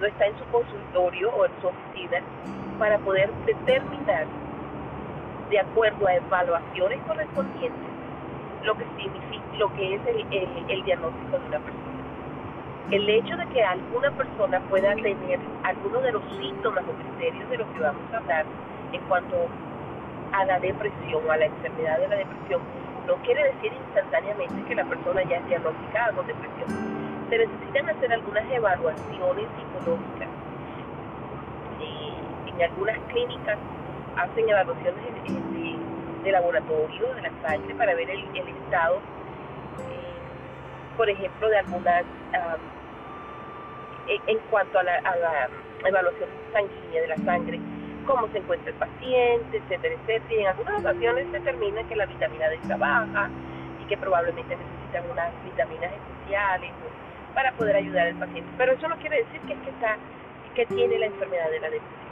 no 0.00 0.06
está 0.06 0.26
en 0.26 0.38
su 0.38 0.44
consultorio 0.46 1.30
o 1.30 1.44
en 1.46 1.52
su 1.60 1.66
oficina, 1.68 2.22
para 2.78 2.98
poder 2.98 3.30
determinar, 3.46 4.26
de 5.50 5.58
acuerdo 5.58 6.06
a 6.06 6.14
evaluaciones 6.14 7.00
correspondientes, 7.06 7.90
lo 8.62 8.74
que 8.74 8.84
significa, 8.96 9.44
lo 9.58 9.72
que 9.74 9.94
es 9.94 10.00
el, 10.06 10.70
el 10.70 10.84
diagnóstico 10.84 11.38
de 11.38 11.46
una 11.46 11.58
persona 11.58 11.94
el 12.90 13.08
hecho 13.08 13.36
de 13.36 13.46
que 13.46 13.62
alguna 13.62 14.10
persona 14.10 14.60
pueda 14.68 14.94
tener 14.94 15.40
algunos 15.62 16.02
de 16.02 16.12
los 16.12 16.22
síntomas 16.38 16.84
o 16.86 16.92
criterios 16.92 17.48
de 17.50 17.56
los 17.56 17.66
que 17.68 17.80
vamos 17.80 18.02
a 18.12 18.18
hablar 18.18 18.44
en 18.92 19.00
cuanto 19.08 19.48
a 20.32 20.44
la 20.44 20.58
depresión, 20.60 21.30
a 21.30 21.36
la 21.36 21.46
enfermedad 21.46 21.98
de 21.98 22.08
la 22.08 22.16
depresión, 22.16 22.60
no 23.06 23.14
quiere 23.16 23.52
decir 23.54 23.72
instantáneamente 23.72 24.62
que 24.68 24.74
la 24.74 24.84
persona 24.84 25.22
ya 25.24 25.36
es 25.38 25.46
diagnosticada 25.46 26.12
con 26.12 26.26
depresión. 26.26 27.03
Necesitan 27.38 27.88
hacer 27.88 28.12
algunas 28.12 28.50
evaluaciones 28.50 29.46
psicológicas. 29.56 30.28
Y 31.80 32.50
en 32.50 32.62
algunas 32.62 32.98
clínicas 33.08 33.58
hacen 34.16 34.48
evaluaciones 34.48 35.04
de, 36.22 36.32
laboratorio, 36.32 37.14
de 37.14 37.22
la 37.22 37.30
sangre, 37.42 37.74
para 37.74 37.94
ver 37.94 38.08
el, 38.08 38.24
estado, 38.24 38.96
eh, 38.96 40.96
por 40.96 41.10
ejemplo, 41.10 41.48
de 41.48 41.58
algunas 41.58 42.04
en 44.06 44.38
cuanto 44.50 44.78
a 44.78 44.82
la, 44.82 45.48
evaluación 45.86 46.28
sanguínea 46.52 47.02
de 47.02 47.08
la 47.08 47.16
sangre, 47.16 47.60
cómo 48.06 48.26
se 48.28 48.38
encuentra 48.38 48.70
el 48.70 48.76
paciente, 48.76 49.58
etcétera, 49.58 49.94
etcétera. 49.94 50.34
Y 50.34 50.40
en 50.40 50.46
algunas 50.46 50.80
ocasiones 50.80 51.26
se 51.26 51.38
determina 51.40 51.82
que 51.84 51.96
la 51.96 52.06
vitamina 52.06 52.48
D 52.48 52.56
está 52.56 52.76
baja 52.76 53.28
y 53.82 53.86
que 53.86 53.96
probablemente 53.98 54.56
necesitan 54.56 55.10
unas 55.10 55.30
vitaminas 55.44 55.92
especiales 55.92 56.70
para 57.34 57.52
poder 57.52 57.76
ayudar 57.76 58.08
al 58.08 58.14
paciente. 58.14 58.50
Pero 58.56 58.72
eso 58.72 58.88
no 58.88 58.96
quiere 58.96 59.18
decir 59.18 59.40
que 59.42 59.52
es 59.54 59.58
que 59.60 59.70
está 59.70 59.96
que 60.54 60.66
tiene 60.66 60.98
la 60.98 61.06
enfermedad 61.06 61.50
de 61.50 61.60
la 61.60 61.68
depresión. 61.68 62.04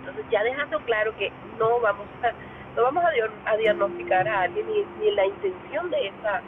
Entonces 0.00 0.24
ya 0.30 0.42
dejando 0.42 0.80
claro 0.80 1.16
que 1.16 1.30
no 1.58 1.80
vamos 1.80 2.06
a 2.22 2.32
no 2.76 2.82
vamos 2.82 3.04
a, 3.44 3.56
diagnosticar 3.56 4.26
a 4.26 4.42
alguien 4.42 4.66
ni, 4.66 4.84
ni 5.00 5.12
la 5.12 5.26
intención 5.26 5.88
de 5.90 6.08
esa 6.08 6.42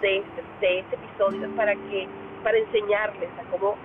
de 0.00 0.18
este, 0.18 0.42
de 0.60 0.78
este 0.80 0.96
episodio 0.96 1.50
para 1.54 1.74
que 1.74 2.08
para 2.42 2.58
enseñarles 2.58 3.28
a 3.38 3.50
cómo, 3.50 3.76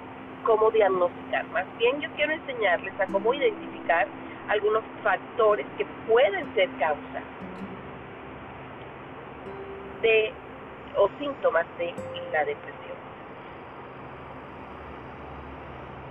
cómo 0.44 0.72
diagnosticar. 0.72 1.46
Más 1.48 1.66
bien 1.78 2.00
yo 2.00 2.10
quiero 2.16 2.32
enseñarles 2.32 2.94
a 3.00 3.06
cómo 3.08 3.34
identificar 3.34 4.08
algunos 4.48 4.84
factores 5.04 5.66
que 5.78 5.86
pueden 6.08 6.54
ser 6.54 6.70
causa 6.80 7.22
de 10.02 10.34
o 10.98 11.10
síntomas 11.20 11.66
de 11.78 11.94
la 12.32 12.46
depresión. 12.46 12.98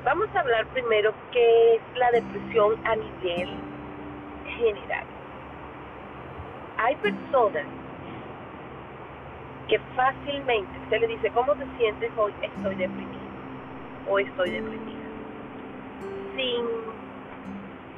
Vamos 0.04 0.28
a 0.34 0.40
hablar 0.40 0.66
primero 0.68 1.12
qué 1.32 1.74
es 1.76 1.82
la 1.96 2.10
depresión 2.10 2.74
a 2.86 2.96
nivel 2.96 3.48
general. 4.56 5.04
Hay 6.78 6.96
personas 6.96 7.66
que 9.68 9.78
fácilmente 9.94 10.72
se 10.88 10.98
le 10.98 11.06
dice, 11.06 11.30
¿cómo 11.30 11.54
te 11.54 11.64
sientes 11.76 12.10
hoy? 12.16 12.32
Estoy 12.42 12.74
deprimido 12.74 13.20
o 14.08 14.18
estoy 14.18 14.50
deprimida. 14.50 14.98
Sin 16.34 16.66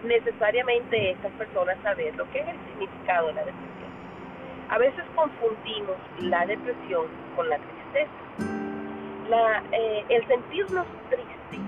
necesariamente 0.08 1.12
estas 1.12 1.32
personas 1.32 1.78
saber 1.82 2.14
lo 2.16 2.28
que 2.30 2.40
es 2.40 2.48
el 2.48 2.56
significado 2.66 3.28
de 3.28 3.34
la 3.34 3.44
depresión. 3.44 3.81
A 4.72 4.78
veces 4.78 5.04
confundimos 5.14 5.96
la 6.18 6.46
depresión 6.46 7.04
con 7.36 7.46
la 7.46 7.58
tristeza. 7.58 8.10
Eh, 9.70 10.04
el 10.08 10.26
sentirnos 10.26 10.86
tristes, 11.10 11.60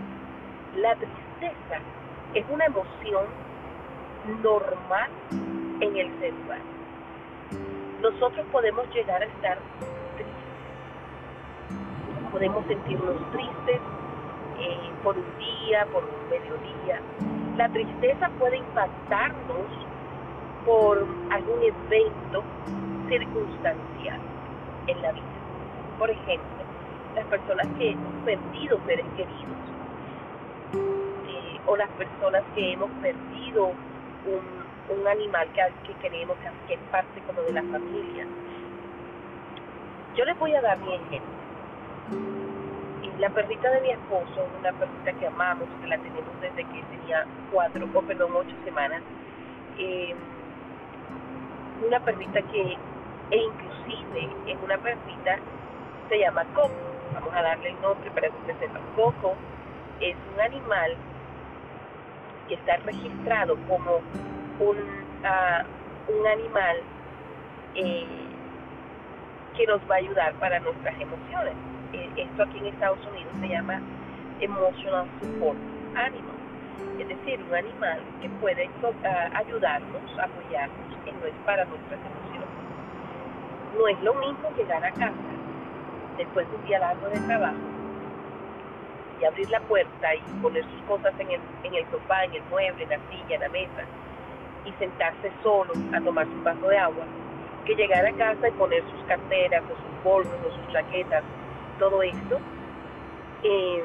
la 0.77 0.95
tristeza 0.95 1.81
es 2.33 2.47
una 2.49 2.65
emoción 2.65 3.27
normal 4.43 5.11
en 5.81 5.97
el 5.99 6.19
ser 6.19 6.33
humano. 6.33 6.65
Nosotros 8.01 8.47
podemos 8.51 8.89
llegar 8.95 9.21
a 9.21 9.27
estar 9.27 9.59
podemos 12.33 12.67
sentirnos 12.67 13.17
tristes 13.33 13.81
eh, 14.61 14.91
por 15.03 15.19
un 15.19 15.39
día, 15.39 15.87
por 15.93 16.05
un 16.05 16.31
mediodía. 16.31 17.01
La 17.59 17.69
tristeza 17.69 18.31
puede 18.39 18.57
impactarnos 18.57 19.69
por 20.65 21.07
algún 21.31 21.63
evento 21.63 22.43
circunstancial 23.09 24.21
en 24.87 25.03
la 25.03 25.13
vida. 25.13 25.25
Por 25.99 26.11
ejemplo, 26.11 26.65
las 27.15 27.25
personas 27.27 27.67
que 27.79 27.91
hemos 27.91 28.13
perdido 28.25 28.79
seres 28.87 29.07
queridos 29.17 29.59
eh, 30.75 31.61
o 31.67 31.77
las 31.77 31.89
personas 31.91 32.43
que 32.55 32.73
hemos 32.73 32.91
perdido 33.03 33.67
un, 33.67 34.65
animal 35.07 35.47
que, 35.53 35.63
que 35.87 35.95
queremos, 36.01 36.37
que 36.67 36.75
es 36.75 36.81
parte 36.91 37.21
como 37.27 37.43
de 37.43 37.53
la 37.53 37.63
familia. 37.63 38.27
Yo 40.17 40.25
les 40.25 40.39
voy 40.39 40.55
a 40.55 40.63
dar 40.63 40.79
mi 40.79 40.95
ejemplo. 40.95 41.35
La 43.19 43.31
perrita 43.31 43.71
de 43.71 43.81
mi 43.81 43.91
esposo 43.91 44.33
es 44.37 44.61
una 44.61 44.73
perrita 44.73 45.13
que 45.13 45.27
amamos, 45.27 45.69
que 45.81 45.87
la 45.87 45.99
tenemos 45.99 46.41
desde 46.41 46.65
que 46.65 46.83
tenía 46.83 47.27
cuatro, 47.53 47.89
o 47.93 48.03
perdón, 48.03 48.33
ocho 48.35 48.55
semanas. 48.65 49.03
Eh, 49.79 50.15
una 51.87 52.01
perrita 52.01 52.41
que, 52.43 52.77
e 53.31 53.37
inclusive 53.37 54.29
es 54.47 54.57
una 54.63 54.79
perrita, 54.79 55.39
se 56.09 56.19
llama 56.19 56.45
Coco. 56.55 56.71
Vamos 57.15 57.35
a 57.35 57.43
darle 57.43 57.71
el 57.71 57.81
nombre 57.81 58.11
para 58.11 58.29
que 58.29 58.37
usted 58.37 58.59
sepa. 58.59 58.81
Coco 58.97 59.35
es 60.01 60.17
un 60.35 60.41
animal 60.41 60.97
que 62.49 62.55
está 62.55 62.77
registrado 62.79 63.57
como 63.69 64.01
un, 64.61 64.77
un 66.09 66.27
animal 66.27 66.77
eh, 67.75 68.07
que 69.57 69.67
nos 69.67 69.81
va 69.91 69.95
a 69.95 69.99
ayudar 69.99 70.35
para 70.35 70.59
nuestras 70.61 70.95
emociones. 71.01 71.55
Eh, 71.93 72.11
esto 72.17 72.43
aquí 72.43 72.59
en 72.59 72.67
Estados 72.67 72.99
Unidos 73.07 73.33
se 73.41 73.49
llama 73.49 73.81
Emotional 74.41 75.07
Support 75.21 75.59
Animal, 75.95 76.37
es 76.99 77.09
decir, 77.09 77.41
un 77.49 77.55
animal 77.55 78.01
que 78.21 78.29
puede 78.41 78.69
ayudarnos, 79.35 80.19
apoyarnos 80.19 80.99
en, 81.07 81.15
para 81.45 81.65
nuestras 81.67 82.01
emociones. 82.01 82.24
No 83.85 83.91
es 83.91 84.03
lo 84.03 84.15
mismo 84.15 84.49
llegar 84.57 84.83
a 84.83 84.91
casa 84.93 85.13
después 86.17 86.51
de 86.51 86.57
un 86.57 86.65
día 86.65 86.79
largo 86.79 87.07
de 87.07 87.21
trabajo 87.21 87.59
y 89.21 89.25
abrir 89.27 89.51
la 89.51 89.61
puerta 89.61 90.15
y 90.15 90.21
poner 90.41 90.65
sus 90.65 90.81
cosas 90.89 91.13
en 91.19 91.33
el, 91.33 91.41
en 91.65 91.75
el 91.75 91.85
sofá, 91.91 92.25
en 92.25 92.33
el 92.33 92.43
mueble, 92.49 92.83
en 92.83 92.89
la 92.89 92.99
silla, 93.11 93.35
en 93.35 93.41
la 93.43 93.49
mesa 93.51 93.85
y 94.65 94.73
sentarse 94.79 95.31
solo 95.43 95.75
a 95.93 96.01
tomar 96.01 96.27
su 96.27 96.43
vaso 96.43 96.67
de 96.67 96.79
agua, 96.79 97.05
que 97.67 97.75
llegar 97.75 98.07
a 98.07 98.13
casa 98.13 98.49
y 98.49 98.53
poner 98.53 98.83
sus 98.91 99.05
carteras 99.07 99.63
o 99.65 99.77
sus 99.77 100.03
bolsos 100.03 100.33
o 100.33 100.51
sus 100.51 100.73
chaquetas, 100.73 101.23
todo 101.79 102.03
esto, 102.03 102.39
eh, 103.43 103.85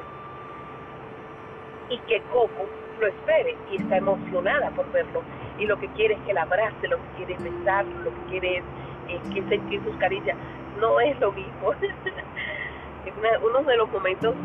y 1.89 1.97
que 2.07 2.21
Coco 2.31 2.69
lo 3.01 3.07
espere 3.07 3.57
y 3.69 3.81
está 3.81 3.97
emocionada 3.97 4.69
por 4.69 4.89
verlo 4.93 5.23
y 5.57 5.65
lo 5.65 5.77
que 5.77 5.89
quiere 5.89 6.13
es 6.13 6.21
que 6.21 6.33
la 6.33 6.43
abrace, 6.43 6.87
lo 6.87 6.95
que 6.95 7.17
quiere 7.17 7.33
es 7.33 7.43
besarlo, 7.43 7.99
lo 7.99 8.11
que 8.11 8.21
quiere 8.29 8.57
es 8.59 8.63
eh, 9.09 9.19
que 9.33 9.43
sentir 9.43 9.81
sus 9.83 9.95
caricias. 9.97 10.37
No 10.79 10.99
es 10.99 11.19
lo 11.19 11.31
mismo. 11.31 11.73
es 13.05 13.13
uno 13.41 13.63
de 13.63 13.77
los 13.77 13.89
momentos 13.91 14.35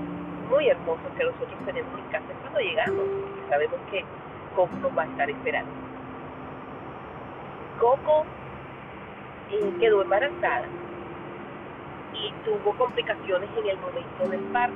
muy 0.49 0.69
hermosos 0.69 1.07
que 1.17 1.25
nosotros 1.25 1.59
tenemos 1.65 1.99
en 1.99 2.05
casa 2.07 2.27
cuando 2.41 2.61
llegamos, 2.61 3.05
porque 3.05 3.49
sabemos 3.49 3.81
que 3.91 4.05
Coco 4.55 4.77
nos 4.77 4.97
va 4.97 5.03
a 5.03 5.07
estar 5.07 5.31
esperando. 5.31 5.73
Coco 7.81 8.25
quedó 9.79 10.03
embarazada 10.03 10.67
y 12.13 12.33
tuvo 12.45 12.73
complicaciones 12.77 13.51
en 13.59 13.69
el 13.69 13.79
momento 13.79 14.29
del 14.29 14.41
parto. 14.53 14.75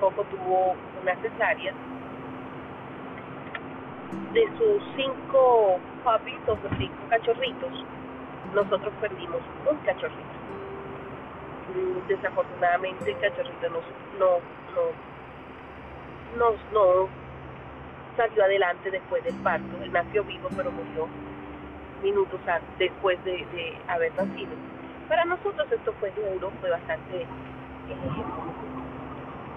Coco 0.00 0.24
tuvo 0.24 0.76
una 1.02 1.16
cesárea. 1.16 1.72
De 4.32 4.46
sus 4.56 4.82
cinco 4.96 5.78
papitos 6.04 6.58
o 6.64 6.76
cinco 6.76 6.96
cachorritos, 7.08 7.84
nosotros 8.54 8.92
perdimos 9.00 9.40
un 9.70 9.76
cachorrito. 9.78 10.38
Desafortunadamente 12.08 13.10
el 13.10 13.18
cachorrito 13.18 13.68
no, 13.68 13.80
no, 14.18 14.40
no, 16.36 16.52
no 16.72 17.08
salió 18.16 18.44
adelante 18.44 18.90
después 18.90 19.22
del 19.24 19.34
parto. 19.36 19.82
Él 19.82 19.92
nació 19.92 20.24
vivo, 20.24 20.48
pero 20.56 20.70
murió 20.70 21.08
minutos 22.02 22.40
después 22.78 23.22
de, 23.24 23.78
haber 23.88 24.14
nacido. 24.14 24.52
Para 25.08 25.24
nosotros 25.24 25.70
esto 25.70 25.92
fue 26.00 26.12
duro, 26.12 26.50
fue 26.60 26.70
bastante 26.70 27.22
eh, 27.22 27.26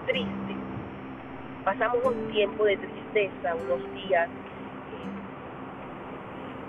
triste. 0.06 0.56
Pasamos 1.64 1.98
un 2.04 2.28
tiempo 2.28 2.64
de 2.64 2.76
tristeza, 2.76 3.54
unos 3.54 3.92
días 3.94 4.28
eh, 4.28 4.32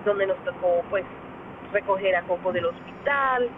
donde 0.05 0.27
nos 0.27 0.37
tocó 0.43 0.83
pues 0.89 1.05
recoger 1.73 2.15
a 2.15 2.21
Coco 2.23 2.51
del 2.51 2.65
hospital 2.65 3.49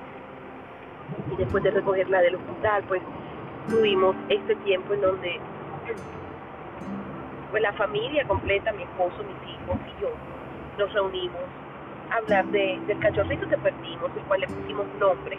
y 1.31 1.35
después 1.35 1.63
de 1.63 1.71
recogerla 1.71 2.21
del 2.21 2.35
hospital 2.35 2.83
pues 2.87 3.01
tuvimos 3.69 4.15
este 4.29 4.55
tiempo 4.57 4.93
en 4.93 5.01
donde 5.01 5.39
pues 7.51 7.61
la 7.61 7.73
familia 7.73 8.25
completa, 8.27 8.71
mi 8.73 8.83
esposo, 8.83 9.17
mis 9.23 9.53
hijos 9.53 9.77
y 9.87 10.01
yo 10.01 10.09
nos 10.77 10.91
reunimos 10.93 11.41
a 12.11 12.17
hablar 12.17 12.45
de, 12.47 12.79
del 12.87 12.99
cachorrito 12.99 13.47
que 13.47 13.57
perdimos, 13.57 14.11
el 14.15 14.23
cual 14.23 14.41
le 14.41 14.47
pusimos 14.47 14.85
nombre. 14.99 15.37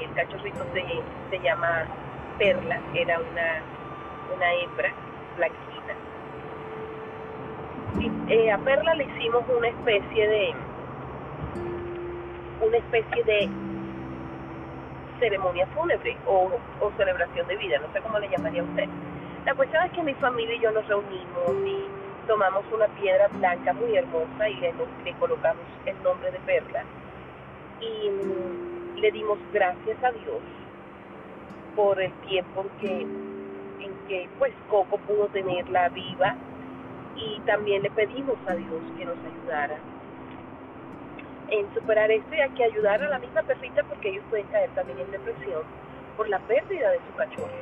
El 0.00 0.12
cachorrito 0.12 0.64
se, 0.74 0.84
se 1.30 1.42
llama 1.42 1.84
Perla, 2.38 2.80
era 2.94 3.18
una, 3.18 3.62
una 4.34 4.52
hembra 4.54 4.92
blanquita. 5.36 5.94
Y, 7.98 8.32
eh, 8.32 8.52
a 8.52 8.58
Perla 8.58 8.94
le 8.94 9.04
hicimos 9.04 9.44
una 9.56 9.68
especie 9.68 10.28
de 10.28 10.54
una 12.62 12.76
especie 12.78 13.24
de 13.24 13.48
ceremonia 15.18 15.66
fúnebre 15.68 16.16
o, 16.26 16.50
celebración 16.96 17.46
de 17.46 17.56
vida, 17.56 17.78
no 17.78 17.92
sé 17.92 18.00
cómo 18.00 18.18
le 18.18 18.28
llamaría 18.28 18.62
usted. 18.62 18.88
La 19.44 19.54
cuestión 19.54 19.84
es 19.84 19.92
que 19.92 20.02
mi 20.02 20.14
familia 20.14 20.54
y 20.54 20.60
yo 20.60 20.70
nos 20.70 20.86
reunimos 20.86 21.66
y 21.66 21.84
tomamos 22.26 22.64
una 22.72 22.86
piedra 22.88 23.28
blanca 23.28 23.72
muy 23.72 23.96
hermosa 23.96 24.48
y 24.48 24.54
le, 24.54 24.72
le 25.04 25.12
colocamos 25.14 25.64
el 25.86 26.00
nombre 26.02 26.30
de 26.30 26.38
Perla 26.40 26.84
y 27.80 29.00
le 29.00 29.10
dimos 29.10 29.38
gracias 29.52 30.02
a 30.02 30.12
Dios 30.12 30.40
por 31.74 32.00
el 32.00 32.12
tiempo 32.28 32.62
en 32.62 32.80
que, 32.80 33.00
en 33.84 33.94
que 34.08 34.28
pues 34.38 34.52
Coco 34.68 34.98
pudo 34.98 35.26
tenerla 35.28 35.88
viva 35.88 36.36
y 37.16 37.40
también 37.40 37.82
le 37.82 37.90
pedimos 37.90 38.36
a 38.46 38.54
Dios 38.54 38.80
que 38.96 39.04
nos 39.04 39.16
ayudara 39.18 39.78
en 41.52 41.72
superar 41.74 42.10
esto 42.10 42.34
y 42.34 42.40
hay 42.40 42.50
que 42.50 42.64
ayudar 42.64 43.02
a 43.02 43.08
la 43.10 43.18
misma 43.18 43.42
perrita 43.42 43.82
porque 43.84 44.08
ellos 44.08 44.24
pueden 44.30 44.46
caer 44.46 44.70
también 44.70 44.98
en 44.98 45.10
depresión 45.10 45.62
por 46.16 46.28
la 46.28 46.38
pérdida 46.40 46.90
de 46.90 46.98
su 46.98 47.14
cachorro. 47.16 47.52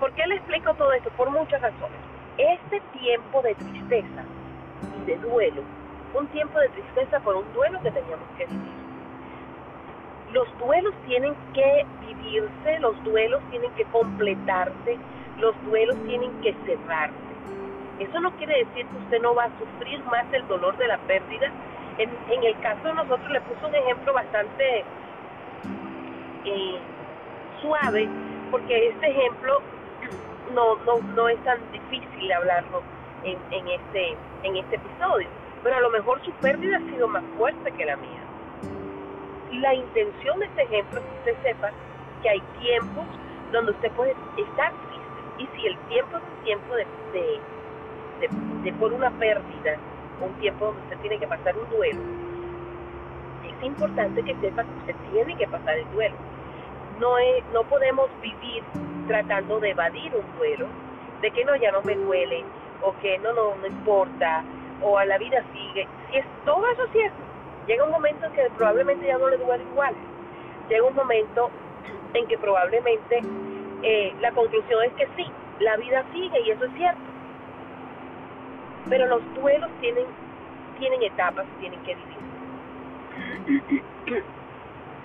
¿Por 0.00 0.12
qué 0.12 0.26
le 0.26 0.34
explico 0.34 0.74
todo 0.74 0.92
esto? 0.92 1.08
Por 1.10 1.30
muchas 1.30 1.62
razones. 1.62 1.98
Este 2.36 2.80
tiempo 2.98 3.42
de 3.42 3.54
tristeza 3.54 4.24
y 5.00 5.06
de 5.06 5.16
duelo, 5.18 5.62
un 6.14 6.26
tiempo 6.28 6.58
de 6.58 6.68
tristeza 6.70 7.20
por 7.20 7.36
un 7.36 7.52
duelo 7.54 7.80
que 7.80 7.92
teníamos 7.92 8.28
que 8.36 8.46
vivir. 8.46 8.76
Los 10.32 10.58
duelos 10.58 10.94
tienen 11.06 11.34
que 11.54 11.86
vivirse, 12.00 12.80
los 12.80 13.02
duelos 13.04 13.40
tienen 13.50 13.70
que 13.74 13.84
completarse, 13.84 14.98
los 15.38 15.54
duelos 15.64 15.96
tienen 16.06 16.32
que 16.40 16.52
cerrarse. 16.66 17.25
Eso 17.98 18.20
no 18.20 18.30
quiere 18.32 18.64
decir 18.64 18.86
que 18.86 18.96
usted 18.96 19.22
no 19.22 19.34
va 19.34 19.44
a 19.44 19.58
sufrir 19.58 20.02
más 20.04 20.24
el 20.32 20.46
dolor 20.48 20.76
de 20.76 20.86
la 20.86 20.98
pérdida. 20.98 21.50
En, 21.98 22.10
el 22.44 22.58
caso 22.60 22.88
de 22.88 22.94
nosotros 22.94 23.30
le 23.30 23.40
puso 23.40 23.68
un 23.68 23.74
ejemplo 23.74 24.12
bastante 24.12 24.84
eh, 26.44 26.78
suave, 27.62 28.08
porque 28.50 28.88
este 28.88 29.10
ejemplo 29.10 29.62
no, 30.54 30.76
no, 30.84 30.98
no 31.14 31.28
es 31.28 31.42
tan 31.44 31.58
difícil 31.72 32.32
hablarlo 32.32 32.82
en, 33.24 33.38
en, 33.50 33.68
este, 33.68 34.16
en 34.42 34.56
este 34.56 34.76
episodio, 34.76 35.28
pero 35.62 35.76
a 35.76 35.80
lo 35.80 35.90
mejor 35.90 36.22
su 36.22 36.32
pérdida 36.32 36.76
ha 36.76 36.90
sido 36.90 37.08
más 37.08 37.24
fuerte 37.38 37.72
que 37.72 37.86
la 37.86 37.96
mía. 37.96 38.20
La 39.52 39.74
intención 39.74 40.38
de 40.38 40.46
este 40.46 40.62
ejemplo 40.64 41.00
es 41.00 41.06
que 41.06 41.30
usted 41.30 41.42
sepa 41.50 41.70
que 42.22 42.28
hay 42.28 42.40
tiempos 42.60 43.06
donde 43.52 43.72
usted 43.72 43.90
puede 43.92 44.14
estar 44.36 44.70
triste 44.72 45.06
y 45.38 45.48
si 45.56 45.66
el 45.66 45.78
tiempo 45.88 46.18
es 46.18 46.22
un 46.22 46.44
tiempo 46.44 46.74
de, 46.74 46.86
de, 48.20 48.72
por 48.74 48.92
una 48.92 49.10
pérdida, 49.10 49.76
un 50.20 50.32
tiempo 50.34 50.66
donde 50.66 50.82
usted 50.82 50.98
tiene 50.98 51.18
que 51.18 51.26
pasar 51.26 51.56
un 51.56 51.68
duelo, 51.70 52.00
es 53.44 53.62
importante 53.64 54.22
que 54.22 54.34
sepa 54.36 54.64
que 54.64 54.78
usted 54.80 54.94
tiene 55.12 55.36
que 55.36 55.46
pasar 55.46 55.78
el 55.78 55.90
duelo. 55.92 56.16
No, 57.00 57.18
es, 57.18 57.44
no 57.52 57.62
podemos 57.64 58.08
vivir 58.22 58.62
tratando 59.06 59.60
de 59.60 59.70
evadir 59.70 60.14
un 60.14 60.38
duelo, 60.38 60.66
de 61.20 61.30
que 61.30 61.44
no, 61.44 61.56
ya 61.56 61.70
no 61.72 61.82
me 61.82 61.94
duele, 61.94 62.44
o 62.82 62.94
que 63.00 63.18
no, 63.18 63.32
no, 63.32 63.54
no 63.56 63.66
importa, 63.66 64.44
o 64.82 64.98
a 64.98 65.04
la 65.04 65.18
vida 65.18 65.42
sigue. 65.52 65.86
Si 66.10 66.18
es 66.18 66.24
todo 66.44 66.66
eso 66.68 66.84
es 66.84 66.90
cierto, 66.92 67.16
llega 67.66 67.84
un 67.84 67.90
momento 67.90 68.26
en 68.26 68.32
que 68.32 68.50
probablemente 68.56 69.06
ya 69.06 69.18
no 69.18 69.28
le 69.28 69.38
duele 69.38 69.64
igual. 69.64 69.94
Llega 70.68 70.84
un 70.84 70.94
momento 70.94 71.50
en 72.14 72.26
que 72.26 72.38
probablemente 72.38 73.22
eh, 73.82 74.14
la 74.20 74.32
conclusión 74.32 74.82
es 74.84 74.92
que 74.94 75.06
sí, 75.16 75.26
la 75.60 75.76
vida 75.76 76.04
sigue 76.12 76.40
y 76.40 76.50
eso 76.50 76.64
es 76.64 76.72
cierto. 76.74 77.05
Pero 78.88 79.06
los 79.06 79.22
duelos 79.34 79.70
tienen, 79.80 80.06
tienen 80.78 81.02
etapas, 81.02 81.46
tienen 81.60 81.80
que 81.82 81.94
vivir. 81.94 82.16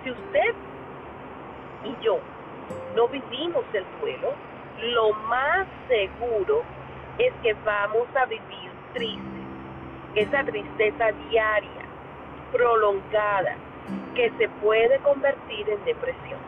si 0.04 0.12
usted 0.12 0.54
y 1.84 2.04
yo 2.04 2.20
no 2.96 3.08
vivimos 3.08 3.64
el 3.74 3.86
duelo, 4.00 4.34
lo 4.82 5.14
más 5.28 5.68
seguro 5.88 6.64
es 7.18 7.34
que 7.42 7.54
vamos 7.66 8.08
a 8.16 8.26
vivir 8.26 8.72
tristes. 8.94 9.24
Esa 10.16 10.44
tristeza 10.44 11.12
diaria, 11.30 11.86
prolongada, 12.52 13.56
que 14.16 14.32
se 14.38 14.50
puede 14.62 15.00
convertir 15.00 15.70
en 15.70 15.84
depresión. 15.86 16.40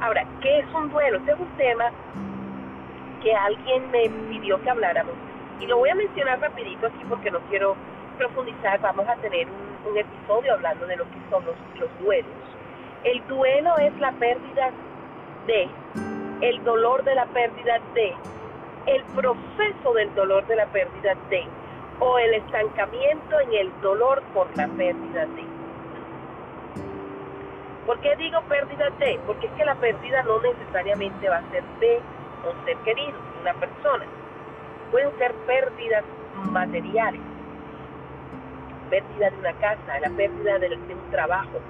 Ahora, 0.00 0.24
¿qué 0.40 0.60
es 0.60 0.66
un 0.72 0.90
duelo? 0.90 1.18
Este 1.18 1.32
es 1.32 1.40
un 1.40 1.56
tema 1.56 1.90
que 3.22 3.34
alguien 3.34 3.90
me 3.90 4.08
pidió 4.28 4.60
que 4.62 4.70
habláramos 4.70 5.14
y 5.60 5.66
lo 5.66 5.78
voy 5.78 5.90
a 5.90 5.94
mencionar 5.94 6.40
rapidito 6.40 6.86
aquí 6.86 7.04
porque 7.08 7.30
no 7.30 7.40
quiero 7.48 7.76
profundizar. 8.18 8.80
Vamos 8.80 9.08
a 9.08 9.16
tener 9.16 9.46
un, 9.48 9.96
episodio 9.96 10.54
hablando 10.54 10.86
de 10.86 10.96
lo 10.96 11.04
que 11.04 11.18
son 11.30 11.44
los, 11.46 11.54
los 11.78 11.88
duelos. 12.00 12.32
El 13.04 13.24
duelo 13.28 13.78
es 13.78 13.96
la 14.00 14.12
pérdida 14.12 14.70
de, 15.46 15.68
el 16.40 16.64
dolor 16.64 17.04
de 17.04 17.14
la 17.14 17.26
pérdida 17.26 17.78
de, 17.94 18.14
el 18.86 19.02
proceso 19.04 19.92
del 19.94 20.12
dolor 20.14 20.46
de 20.46 20.56
la 20.56 20.66
pérdida 20.66 21.14
de, 21.30 21.44
o 22.00 22.18
el 22.18 22.34
estancamiento 22.34 23.40
en 23.40 23.54
el 23.54 23.80
dolor 23.80 24.22
por 24.34 24.48
la 24.56 24.66
pérdida 24.68 25.26
de. 25.26 25.44
¿Por 27.86 28.00
qué 28.00 28.16
digo 28.16 28.40
pérdida 28.48 28.90
de? 28.98 29.20
Porque 29.24 29.46
es 29.46 29.52
que 29.52 29.64
la 29.64 29.76
pérdida 29.76 30.22
no 30.24 30.40
necesariamente 30.40 31.28
va 31.28 31.36
a 31.36 31.50
ser 31.52 31.62
de 31.78 32.00
un 32.44 32.64
ser 32.64 32.76
querido, 32.78 33.16
una 33.40 33.54
persona. 33.54 34.04
Pueden 34.90 35.16
ser 35.18 35.34
pérdidas 35.46 36.04
materiales, 36.50 37.20
pérdida 38.90 39.30
de 39.30 39.38
una 39.38 39.52
casa, 39.54 40.00
la 40.00 40.10
pérdida 40.10 40.58
de, 40.58 40.76
un 40.76 41.10
trabajo, 41.10 41.60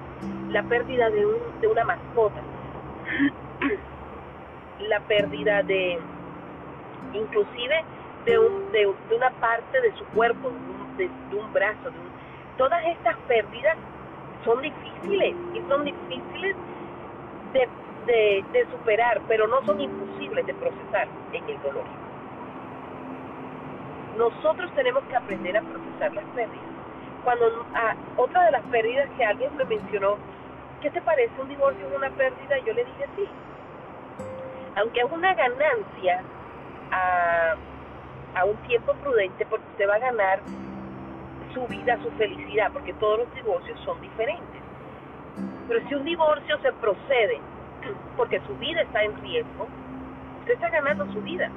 la 0.49 0.63
pérdida 0.63 1.09
de, 1.09 1.25
un, 1.25 1.61
de 1.61 1.67
una 1.67 1.83
mascota, 1.83 2.41
la 4.79 4.99
pérdida 5.01 5.63
de, 5.63 5.99
inclusive, 7.13 7.83
de, 8.25 8.39
un, 8.39 8.71
de, 8.71 8.87
una 9.15 9.29
parte 9.39 9.81
de 9.81 9.93
su 9.93 10.05
cuerpo, 10.07 10.51
de, 10.97 11.09
un 11.35 11.53
brazo. 11.53 11.91
todas 12.57 12.83
estas 12.85 13.15
pérdidas 13.27 13.77
son 14.45 14.61
difíciles 14.61 15.35
y 15.53 15.61
son 15.69 15.83
difíciles 15.83 16.55
de, 17.53 18.43
de, 18.53 18.67
superar, 18.71 19.21
pero 19.27 19.47
no 19.47 19.61
son 19.65 19.81
imposibles 19.81 20.45
de 20.45 20.53
procesar 20.53 21.07
en 21.33 21.49
el 21.49 21.61
dolor. 21.61 22.06
Nosotros 24.17 24.71
tenemos 24.75 25.03
que 25.05 25.15
aprender 25.15 25.57
a 25.57 25.61
procesar 25.61 26.13
las 26.13 26.25
pérdidas. 26.35 26.65
Cuando 27.23 27.45
a, 27.73 27.95
otra 28.17 28.45
de 28.45 28.51
las 28.51 28.63
pérdidas 28.63 29.09
que 29.17 29.25
alguien 29.25 29.55
me 29.57 29.65
mencionó, 29.65 30.17
¿qué 30.81 30.89
te 30.91 31.01
parece 31.01 31.33
un 31.41 31.49
divorcio 31.49 31.87
una 31.95 32.09
pérdida? 32.11 32.57
Yo 32.65 32.73
le 32.73 32.85
dije 32.85 33.05
sí. 33.15 33.27
Aunque 34.75 34.99
es 35.01 35.11
una 35.11 35.33
ganancia 35.33 36.23
a 36.91 37.55
a 38.37 38.45
un 38.45 38.55
tiempo 38.67 38.93
prudente 38.95 39.45
porque 39.47 39.65
usted 39.71 39.89
va 39.89 39.95
a 39.95 39.99
ganar 39.99 40.39
su 41.53 41.65
vida, 41.67 41.97
su 42.03 42.11
felicidad, 42.11 42.71
porque 42.71 42.93
todos 42.93 43.19
los 43.19 43.33
divorcios 43.33 43.79
son 43.83 43.99
diferentes. 43.99 44.61
Pero 45.67 45.87
si 45.87 45.95
un 45.95 46.05
divorcio 46.05 46.59
se 46.61 46.71
procede 46.73 47.41
porque 48.17 48.39
su 48.41 48.55
vida 48.57 48.81
está 48.81 49.03
en 49.03 49.19
riesgo, 49.21 49.67
usted 50.39 50.53
está 50.53 50.69
ganando 50.69 51.11
su 51.13 51.21
vida. 51.21 51.49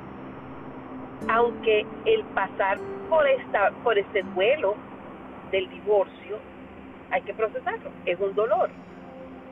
Aunque 1.28 1.86
el 2.04 2.24
pasar 2.34 2.78
por 3.08 3.26
esta 3.28 3.70
por 3.82 3.98
este 3.98 4.22
duelo 4.34 4.74
del 5.50 5.68
divorcio 5.70 6.38
hay 7.10 7.22
que 7.22 7.34
procesarlo, 7.34 7.90
es 8.06 8.18
un 8.20 8.34
dolor. 8.34 8.70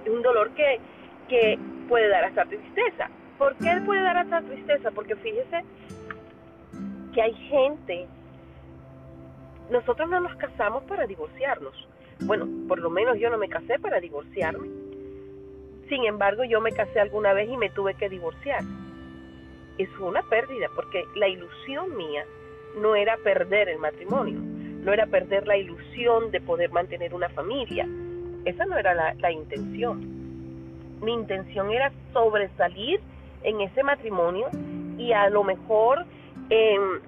Es 0.05 0.11
un 0.11 0.23
dolor 0.23 0.51
que 0.51 0.81
que 1.29 1.59
puede 1.89 2.09
dar 2.09 2.25
hasta 2.25 2.45
tristeza. 2.47 3.11
¿Por 3.39 3.55
qué 3.57 3.81
puede 3.85 4.03
dar 4.03 4.17
hasta 4.17 4.43
tristeza? 4.43 4.91
Porque 4.91 5.15
fíjese 5.17 5.63
que 7.15 7.23
hay 7.23 7.35
gente, 7.35 8.07
nosotros 9.71 10.09
no 10.09 10.21
nos 10.21 10.35
casamos 10.37 10.83
para 10.85 11.07
divorciarnos. 11.07 11.89
Bueno, 12.21 12.49
por 12.67 12.81
lo 12.81 12.91
menos 12.91 13.19
yo 13.19 13.31
no 13.31 13.39
me 13.39 13.49
casé 13.49 13.79
para 13.79 14.01
divorciarme. 14.01 14.69
Sin 15.89 16.05
embargo, 16.05 16.45
yo 16.45 16.61
me 16.61 16.73
casé 16.73 17.01
alguna 17.01 17.33
vez 17.33 17.49
y 17.49 17.57
me 17.57 17.71
tuve 17.71 17.95
que 17.95 18.09
divorciar. 18.09 18.63
Es 19.79 19.89
una 19.99 20.23
pérdida 20.23 20.69
porque 20.75 21.05
la 21.15 21.29
ilusión 21.29 21.97
mía 21.97 22.25
no 22.77 22.95
era 22.95 23.17
perder 23.19 23.69
el 23.69 23.79
matrimonio, 23.79 24.39
no 24.41 24.93
era 24.93 25.07
perder 25.07 25.47
la 25.47 25.57
ilusión 25.57 26.31
de 26.31 26.41
poder 26.41 26.71
mantener 26.71 27.15
una 27.15 27.29
familia. 27.31 27.87
Esa 28.45 28.67
no 28.67 28.77
era 28.77 28.95
la, 28.95 29.15
la 29.15 29.31
intención. 29.31 30.01
Mi 31.01 31.13
intención 31.13 31.71
era 31.71 31.93
sobresalir 32.13 33.01
en 33.43 33.61
ese 33.61 33.83
matrimonio 33.83 34.49
y 34.99 35.13
a 35.13 35.31
lo 35.31 35.45
mejor 35.45 36.05
en 36.51 37.01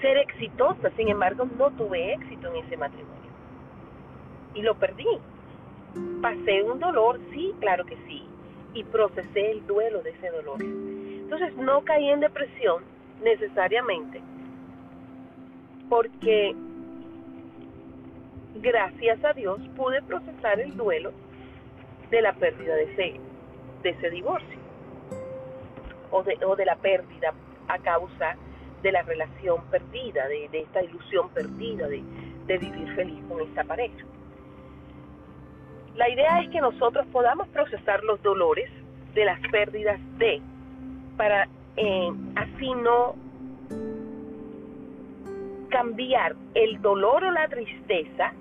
ser 0.00 0.18
exitosa. 0.18 0.90
Sin 0.96 1.08
embargo, 1.08 1.46
no 1.58 1.70
tuve 1.72 2.14
éxito 2.14 2.48
en 2.48 2.64
ese 2.64 2.76
matrimonio. 2.76 3.30
Y 4.54 4.62
lo 4.62 4.74
perdí. 4.74 5.06
Pasé 6.22 6.62
un 6.62 6.78
dolor, 6.78 7.20
sí, 7.32 7.54
claro 7.60 7.84
que 7.84 7.96
sí. 8.06 8.22
Y 8.74 8.84
procesé 8.84 9.50
el 9.52 9.66
duelo 9.66 10.02
de 10.02 10.10
ese 10.10 10.30
dolor. 10.30 10.58
Entonces, 11.36 11.58
no 11.58 11.82
caí 11.82 12.08
en 12.08 12.20
depresión 12.20 12.82
necesariamente. 13.22 14.22
Porque 15.90 16.54
gracias 18.54 19.22
a 19.22 19.34
Dios 19.34 19.60
pude 19.76 20.00
procesar 20.02 20.60
el 20.60 20.74
duelo 20.78 21.12
de 22.10 22.22
la 22.22 22.32
pérdida 22.32 22.74
de 22.74 22.84
ese, 22.84 23.20
de 23.82 23.90
ese 23.90 24.10
divorcio 24.10 24.58
o 26.10 26.22
de, 26.22 26.42
o 26.42 26.56
de 26.56 26.64
la 26.64 26.76
pérdida 26.76 27.34
a 27.68 27.78
causa 27.80 28.36
de 28.82 28.92
la 28.92 29.02
relación 29.02 29.62
perdida, 29.70 30.26
de, 30.28 30.48
esta 30.52 30.82
ilusión 30.82 31.28
perdida 31.34 31.86
de, 31.86 32.02
vivir 32.58 32.94
feliz 32.94 33.22
con 33.28 33.42
esta 33.42 33.62
pareja. 33.64 34.06
La 35.96 36.08
idea 36.08 36.40
es 36.40 36.48
que 36.48 36.62
nosotros 36.62 37.06
podamos 37.12 37.46
procesar 37.48 38.02
los 38.04 38.22
dolores 38.22 38.70
de 39.12 39.24
las 39.26 39.40
pérdidas 39.50 40.00
de, 40.16 40.40
para 41.16 41.48
eh, 41.76 42.12
así 42.36 42.74
no 42.74 43.14
cambiar 45.68 46.36
el 46.54 46.80
dolor 46.80 47.24
o 47.24 47.30
la 47.30 47.48
tristeza 47.48 48.32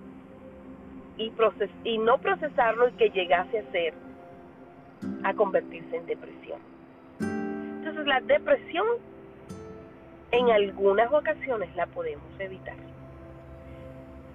y, 1.18 1.32
y 1.84 1.98
no 1.98 2.18
procesarlo 2.18 2.90
y 2.90 2.92
que 2.94 3.10
llegase 3.10 3.60
a 3.60 3.72
ser, 3.72 3.94
a 5.24 5.34
convertirse 5.34 5.98
en 5.98 6.06
depresión. 6.06 6.60
Entonces 7.20 8.06
la 8.06 8.22
depresión 8.22 8.86
en 10.32 10.50
algunas 10.50 11.12
ocasiones 11.14 11.76
la 11.76 11.88
podemos 11.88 12.28
evitar. 12.40 12.76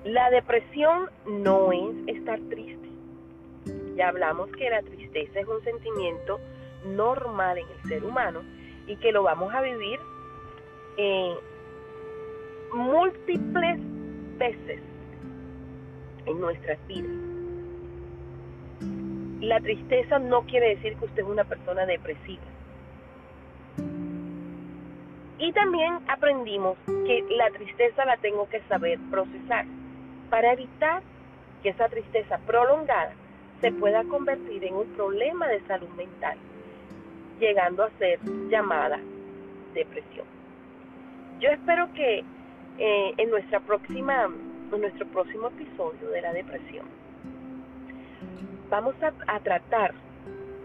La 0.04 0.30
depresión 0.30 1.10
no 1.26 1.72
es 1.72 2.16
estar 2.16 2.40
triste. 2.48 2.88
Ya 3.96 4.08
hablamos 4.08 4.50
que 4.52 4.70
la 4.70 4.80
tristeza 4.82 5.40
es 5.40 5.46
un 5.46 5.62
sentimiento 5.62 6.40
normal 6.84 7.58
en 7.58 7.66
el 7.68 7.88
ser 7.88 8.04
humano 8.04 8.42
y 8.86 8.96
que 8.96 9.12
lo 9.12 9.22
vamos 9.22 9.54
a 9.54 9.60
vivir 9.60 10.00
en 10.96 11.34
múltiples 12.72 13.78
veces 14.38 14.80
en 16.26 16.40
nuestras 16.40 16.78
vidas. 16.86 17.10
La 19.40 19.60
tristeza 19.60 20.18
no 20.18 20.42
quiere 20.42 20.76
decir 20.76 20.96
que 20.96 21.04
usted 21.06 21.22
es 21.22 21.28
una 21.28 21.44
persona 21.44 21.86
depresiva. 21.86 22.42
Y 25.38 25.52
también 25.52 25.98
aprendimos 26.06 26.76
que 26.86 27.24
la 27.30 27.50
tristeza 27.50 28.04
la 28.04 28.18
tengo 28.18 28.46
que 28.50 28.60
saber 28.68 28.98
procesar 29.10 29.64
para 30.28 30.52
evitar 30.52 31.02
que 31.62 31.70
esa 31.70 31.88
tristeza 31.88 32.38
prolongada 32.46 33.12
se 33.60 33.72
pueda 33.72 34.04
convertir 34.04 34.64
en 34.64 34.74
un 34.74 34.86
problema 34.88 35.48
de 35.48 35.60
salud 35.66 35.88
mental, 35.96 36.36
llegando 37.40 37.84
a 37.84 37.90
ser 37.98 38.20
llamada 38.48 39.00
depresión. 39.74 40.26
Yo 41.40 41.48
espero 41.50 41.92
que 41.94 42.22
eh, 42.78 43.14
en 43.16 43.30
nuestra 43.30 43.60
próxima, 43.60 44.28
en 44.72 44.80
nuestro 44.80 45.06
próximo 45.08 45.48
episodio 45.48 46.10
de 46.10 46.20
la 46.20 46.32
depresión, 46.32 46.86
vamos 48.68 48.94
a 49.26 49.40
tratar 49.40 49.94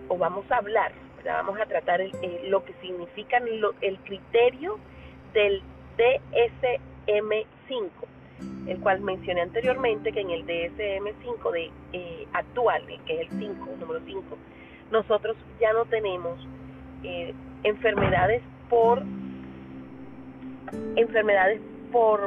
o 0.10 0.18
vamos 0.18 0.46
a 0.52 0.58
hablar 0.58 0.92
vamos 1.34 1.60
a 1.60 1.66
tratar 1.66 2.02
lo 2.48 2.64
que 2.64 2.74
significa 2.82 3.42
el 3.82 3.98
criterio 4.00 4.78
del 5.34 5.64
DSM-5, 5.98 7.90
el 8.68 8.80
cual 8.80 9.02
mencioné 9.02 9.42
anteriormente 9.42 10.12
que 10.12 10.22
en 10.22 10.30
el 10.30 10.46
DSM-5 10.46 11.52
de 11.52 11.72
eh, 11.94 12.28
actual, 12.34 12.84
que 13.06 13.22
es 13.22 13.32
el 13.32 13.40
5, 13.40 13.70
número 13.80 14.02
5, 14.06 14.38
nosotros 14.92 15.36
ya 15.60 15.74
no 15.74 15.86
tenemos 15.86 16.38
eh, 17.06 17.34
enfermedades 17.64 18.42
por 18.70 19.04
enfermedades 20.96 21.62
por 21.92 22.20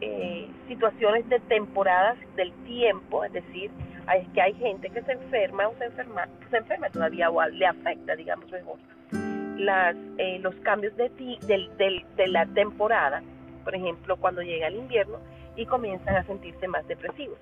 eh, 0.00 0.48
situaciones 0.66 1.28
de 1.28 1.38
temporadas 1.40 2.16
del 2.36 2.52
tiempo, 2.64 3.24
es 3.24 3.32
decir, 3.32 3.70
es 4.16 4.28
que 4.30 4.42
hay 4.42 4.54
gente 4.54 4.90
que 4.90 5.02
se 5.02 5.12
enferma 5.12 5.68
o 5.68 5.74
se 5.78 5.84
enferma, 5.84 6.28
se 6.50 6.56
enferma 6.56 6.90
todavía 6.90 7.30
o 7.30 7.46
le 7.46 7.66
afecta, 7.66 8.16
digamos 8.16 8.50
mejor, 8.50 8.76
las, 9.56 9.94
eh, 10.18 10.40
los 10.40 10.54
cambios 10.56 10.96
de, 10.96 11.10
ti, 11.10 11.38
del, 11.46 11.70
de 11.78 12.26
la 12.26 12.46
temporada, 12.46 13.22
por 13.62 13.74
ejemplo, 13.74 14.16
cuando 14.16 14.42
llega 14.42 14.66
el 14.66 14.76
invierno 14.76 15.18
y 15.56 15.64
comienzan 15.66 16.16
a 16.16 16.24
sentirse 16.24 16.66
más 16.66 16.86
depresivos. 16.88 17.38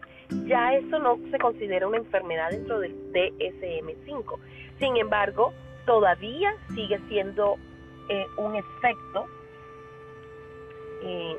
Ya 0.47 0.75
eso 0.75 0.99
no 0.99 1.19
se 1.31 1.39
considera 1.39 1.89
una 1.89 1.97
enfermedad 1.97 2.51
dentro 2.51 2.79
del 2.81 2.95
DSM-5. 3.13 4.39
Sin 4.79 4.97
embargo, 4.99 5.53
todavía 5.87 6.55
sigue 6.75 6.99
siendo 7.09 7.57
eh, 8.09 8.27
un 8.37 8.57
efecto 8.57 9.27
eh, 11.03 11.37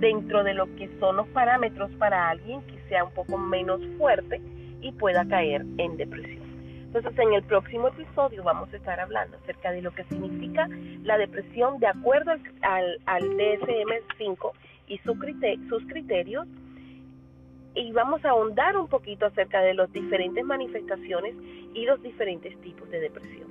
dentro 0.00 0.42
de 0.42 0.54
lo 0.54 0.66
que 0.76 0.88
son 0.98 1.16
los 1.16 1.28
parámetros 1.28 1.90
para 1.92 2.30
alguien 2.30 2.62
que 2.62 2.80
sea 2.88 3.04
un 3.04 3.12
poco 3.12 3.38
menos 3.38 3.80
fuerte 3.98 4.40
y 4.80 4.92
pueda 4.92 5.26
caer 5.28 5.64
en 5.78 5.96
depresión. 5.96 6.40
Entonces, 6.92 7.16
en 7.20 7.34
el 7.34 7.44
próximo 7.44 7.88
episodio 7.88 8.42
vamos 8.42 8.72
a 8.72 8.76
estar 8.76 8.98
hablando 8.98 9.36
acerca 9.36 9.70
de 9.70 9.80
lo 9.80 9.92
que 9.92 10.02
significa 10.04 10.68
la 11.04 11.18
depresión 11.18 11.78
de 11.78 11.86
acuerdo 11.86 12.32
al, 12.62 12.98
al, 13.06 13.22
DSM-5 13.36 14.50
y 14.88 14.98
sus 14.98 15.84
criterios. 15.86 16.48
Y 17.74 17.92
vamos 17.92 18.24
a 18.24 18.30
ahondar 18.30 18.76
un 18.76 18.88
poquito 18.88 19.26
acerca 19.26 19.60
de 19.60 19.74
las 19.74 19.92
diferentes 19.92 20.44
manifestaciones 20.44 21.34
y 21.74 21.84
los 21.84 22.02
diferentes 22.02 22.58
tipos 22.60 22.90
de 22.90 23.00
depresión. 23.00 23.48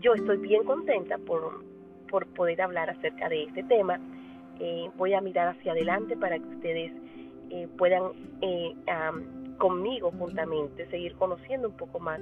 Yo 0.00 0.14
estoy 0.14 0.38
bien 0.38 0.64
contenta 0.64 1.18
por, 1.18 1.64
por 2.08 2.26
poder 2.28 2.62
hablar 2.62 2.88
acerca 2.90 3.28
de 3.28 3.44
este 3.44 3.62
tema. 3.64 4.00
Eh, 4.60 4.90
voy 4.96 5.12
a 5.12 5.20
mirar 5.20 5.48
hacia 5.48 5.72
adelante 5.72 6.16
para 6.16 6.38
que 6.38 6.46
ustedes 6.46 6.92
eh, 7.50 7.68
puedan 7.76 8.12
eh, 8.40 8.74
conmigo 9.58 10.12
juntamente, 10.12 10.88
seguir 10.88 11.14
conociendo 11.16 11.68
un 11.68 11.76
poco 11.76 11.98
más 11.98 12.20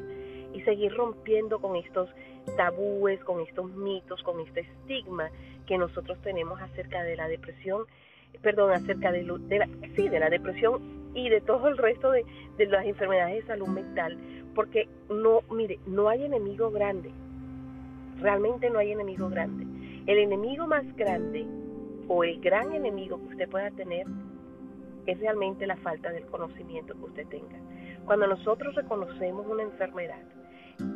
y 0.55 0.61
seguir 0.63 0.95
rompiendo 0.95 1.61
con 1.61 1.77
estos 1.77 2.09
tabúes, 2.57 3.23
con 3.25 3.41
estos 3.41 3.71
mitos, 3.73 4.23
con 4.23 4.41
este 4.41 4.61
estigma 4.61 5.31
que 5.67 5.79
nosotros 5.79 6.19
tenemos 6.23 6.61
acerca 6.61 7.03
de 7.03 7.17
la 7.17 7.29
depresión, 7.29 7.85
perdón, 8.43 8.73
acerca 8.73 9.13
de, 9.13 9.23
la, 9.23 9.69
sí, 9.97 10.09
de 10.09 10.21
la 10.21 10.31
depresión 10.31 10.81
y 11.15 11.29
de 11.29 11.41
todo 11.41 11.69
el 11.69 11.79
resto 11.79 12.11
de, 12.11 12.25
de 12.59 12.67
las 12.67 12.85
enfermedades 12.85 13.43
de 13.43 13.47
salud 13.47 13.69
mental, 13.69 14.17
porque 14.55 14.89
no, 15.11 15.41
mire, 15.51 15.79
no 15.87 16.09
hay 16.09 16.25
enemigo 16.25 16.71
grande, 16.71 17.11
realmente 18.21 18.71
no 18.71 18.79
hay 18.79 18.93
enemigo 18.93 19.29
grande. 19.29 19.67
El 20.07 20.19
enemigo 20.19 20.67
más 20.67 20.85
grande 20.97 21.47
o 22.09 22.23
el 22.23 22.41
gran 22.41 22.73
enemigo 22.73 23.19
que 23.19 23.29
usted 23.35 23.49
pueda 23.49 23.71
tener 23.73 24.07
es 25.07 25.19
realmente 25.21 25.67
la 25.67 25.77
falta 25.77 26.13
del 26.13 26.27
conocimiento 26.27 26.95
que 26.95 27.05
usted 27.05 27.27
tenga. 27.29 27.59
Cuando 28.05 28.27
nosotros 28.27 28.75
reconocemos 28.75 29.47
una 29.47 29.65
enfermedad, 29.65 30.23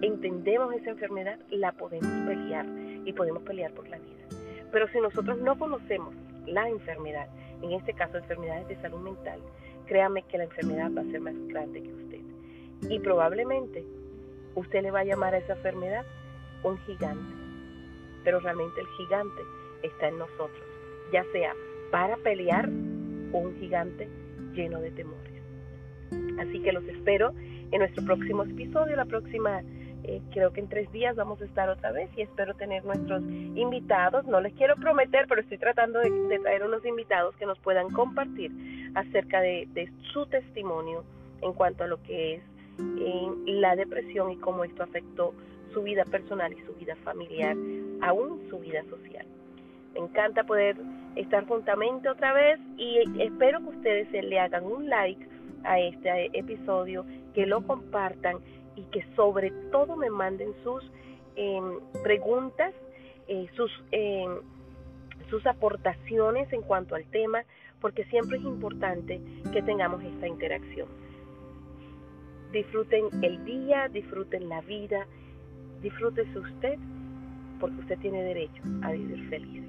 entendemos 0.03 0.73
esa 0.75 0.91
enfermedad, 0.91 1.39
la 1.51 1.73
podemos 1.73 2.11
pelear 2.27 2.67
y 3.05 3.13
podemos 3.13 3.43
pelear 3.43 3.73
por 3.73 3.89
la 3.89 3.99
vida. 3.99 4.27
Pero 4.71 4.89
si 4.89 5.01
nosotros 5.01 5.39
no 5.39 5.59
conocemos 5.59 6.15
la 6.51 6.69
enfermedad, 6.69 7.29
en 7.63 7.73
este 7.73 7.93
caso 7.95 8.19
enfermedades 8.19 8.69
de 8.69 8.81
salud 8.81 9.01
mental, 9.01 9.41
créame 9.87 10.23
que 10.23 10.39
la 10.39 10.45
enfermedad 10.45 10.91
va 10.97 11.03
a 11.03 11.11
ser 11.11 11.21
más 11.21 11.35
grande 11.49 11.83
que 11.83 11.93
usted. 11.93 12.21
Y 12.89 12.99
probablemente 13.01 13.85
usted 14.55 14.83
le 14.83 14.91
va 14.91 15.01
a 15.01 15.05
llamar 15.05 15.35
a 15.35 15.39
esa 15.39 15.55
enfermedad 15.55 16.05
un 16.63 16.79
gigante. 16.79 17.35
Pero 18.25 18.41
realmente 18.41 18.81
el 18.81 18.87
gigante 18.99 19.43
está 19.83 20.09
en 20.09 20.19
nosotros, 20.19 20.65
ya 21.13 21.25
sea 21.33 21.55
para 21.91 22.17
pelear 22.19 22.69
un 22.69 23.57
gigante 23.59 24.09
lleno 24.55 24.81
de 24.81 24.91
temores. 24.91 25.33
Así 26.39 26.61
que 26.61 26.73
los 26.73 26.85
espero 26.85 27.33
en 27.71 27.79
nuestro 27.79 28.05
próximo 28.05 28.45
episodio, 28.45 28.97
la 28.97 29.05
próxima, 29.05 29.63
eh, 30.05 30.21
creo 30.33 30.53
que 30.53 30.61
en 30.61 30.69
tres 30.69 30.91
días 30.93 31.17
vamos 31.17 31.41
a 31.41 31.45
estar 31.45 31.69
otra 31.69 31.93
vez 31.93 32.11
y 32.17 32.23
espero 32.23 32.55
tener 32.55 32.85
nuestros 32.85 33.23
invitados. 33.23 34.25
No 34.27 34.41
les 34.41 34.53
quiero 34.55 34.77
prometer, 34.77 35.27
pero 35.29 35.41
estoy 35.41 35.59
tratando 35.59 35.99
de, 35.99 36.39
traer 36.39 36.63
unos 36.65 36.85
invitados 36.85 37.35
que 37.37 37.47
nos 37.47 37.59
puedan 37.59 37.91
compartir 37.91 38.51
acerca 38.95 39.41
de, 39.41 39.91
su 40.13 40.27
testimonio 40.27 41.05
en 41.43 41.53
cuanto 41.53 41.85
a 41.85 41.87
lo 41.87 42.03
que 42.03 42.35
es 42.35 42.43
eh, 42.79 43.29
la 43.47 43.77
depresión 43.77 44.31
y 44.31 44.37
cómo 44.37 44.65
esto 44.65 44.83
afectó 44.83 45.35
su 45.73 45.83
vida 45.83 46.05
personal 46.05 46.53
y 46.53 46.61
su 46.67 46.75
vida 46.75 46.97
familiar, 46.97 47.57
aún 48.03 48.47
su 48.49 48.59
vida 48.59 48.83
social. 48.91 49.27
Me 49.95 50.01
encanta 50.01 50.45
poder 50.45 50.77
estar 51.17 51.47
juntamente 51.47 52.09
otra 52.09 52.33
vez 52.33 52.59
y 52.77 52.99
espero 53.21 53.61
que 53.61 53.77
ustedes 53.77 54.11
le 54.13 54.39
hagan 54.39 54.65
un 54.65 54.89
like 54.89 55.27
a 55.65 55.79
este 55.79 56.37
episodio, 56.39 57.05
que 57.35 57.47
lo 57.47 57.67
compartan 57.67 58.39
y 58.77 58.83
que 58.85 59.05
sobre 59.17 59.51
todo 59.71 59.97
me 59.97 60.11
manden 60.11 60.55
sus 60.63 60.83
em, 61.37 61.79
preguntas, 62.03 62.75
eh, 63.29 63.49
sus, 63.55 63.71
em, 63.91 64.39
sus 65.29 65.47
aportaciones 65.47 66.53
en 66.53 66.63
cuanto 66.63 66.95
al 66.95 67.05
tema, 67.07 67.45
porque 67.81 68.05
siempre 68.05 68.39
es 68.39 68.45
importante 68.45 69.21
que 69.53 69.63
tengamos 69.63 70.03
esta 70.03 70.27
interacción. 70.27 70.89
Disfruten 72.53 73.07
el 73.23 73.45
día, 73.45 73.89
disfruten 73.89 74.49
la 74.49 74.61
vida, 74.61 75.07
disfrútese 75.83 76.39
usted, 76.39 76.79
porque 77.61 77.81
usted 77.81 77.99
tiene 77.99 78.23
derecho 78.23 78.63
a 78.83 78.93
vivir 78.93 79.29
feliz. 79.29 79.65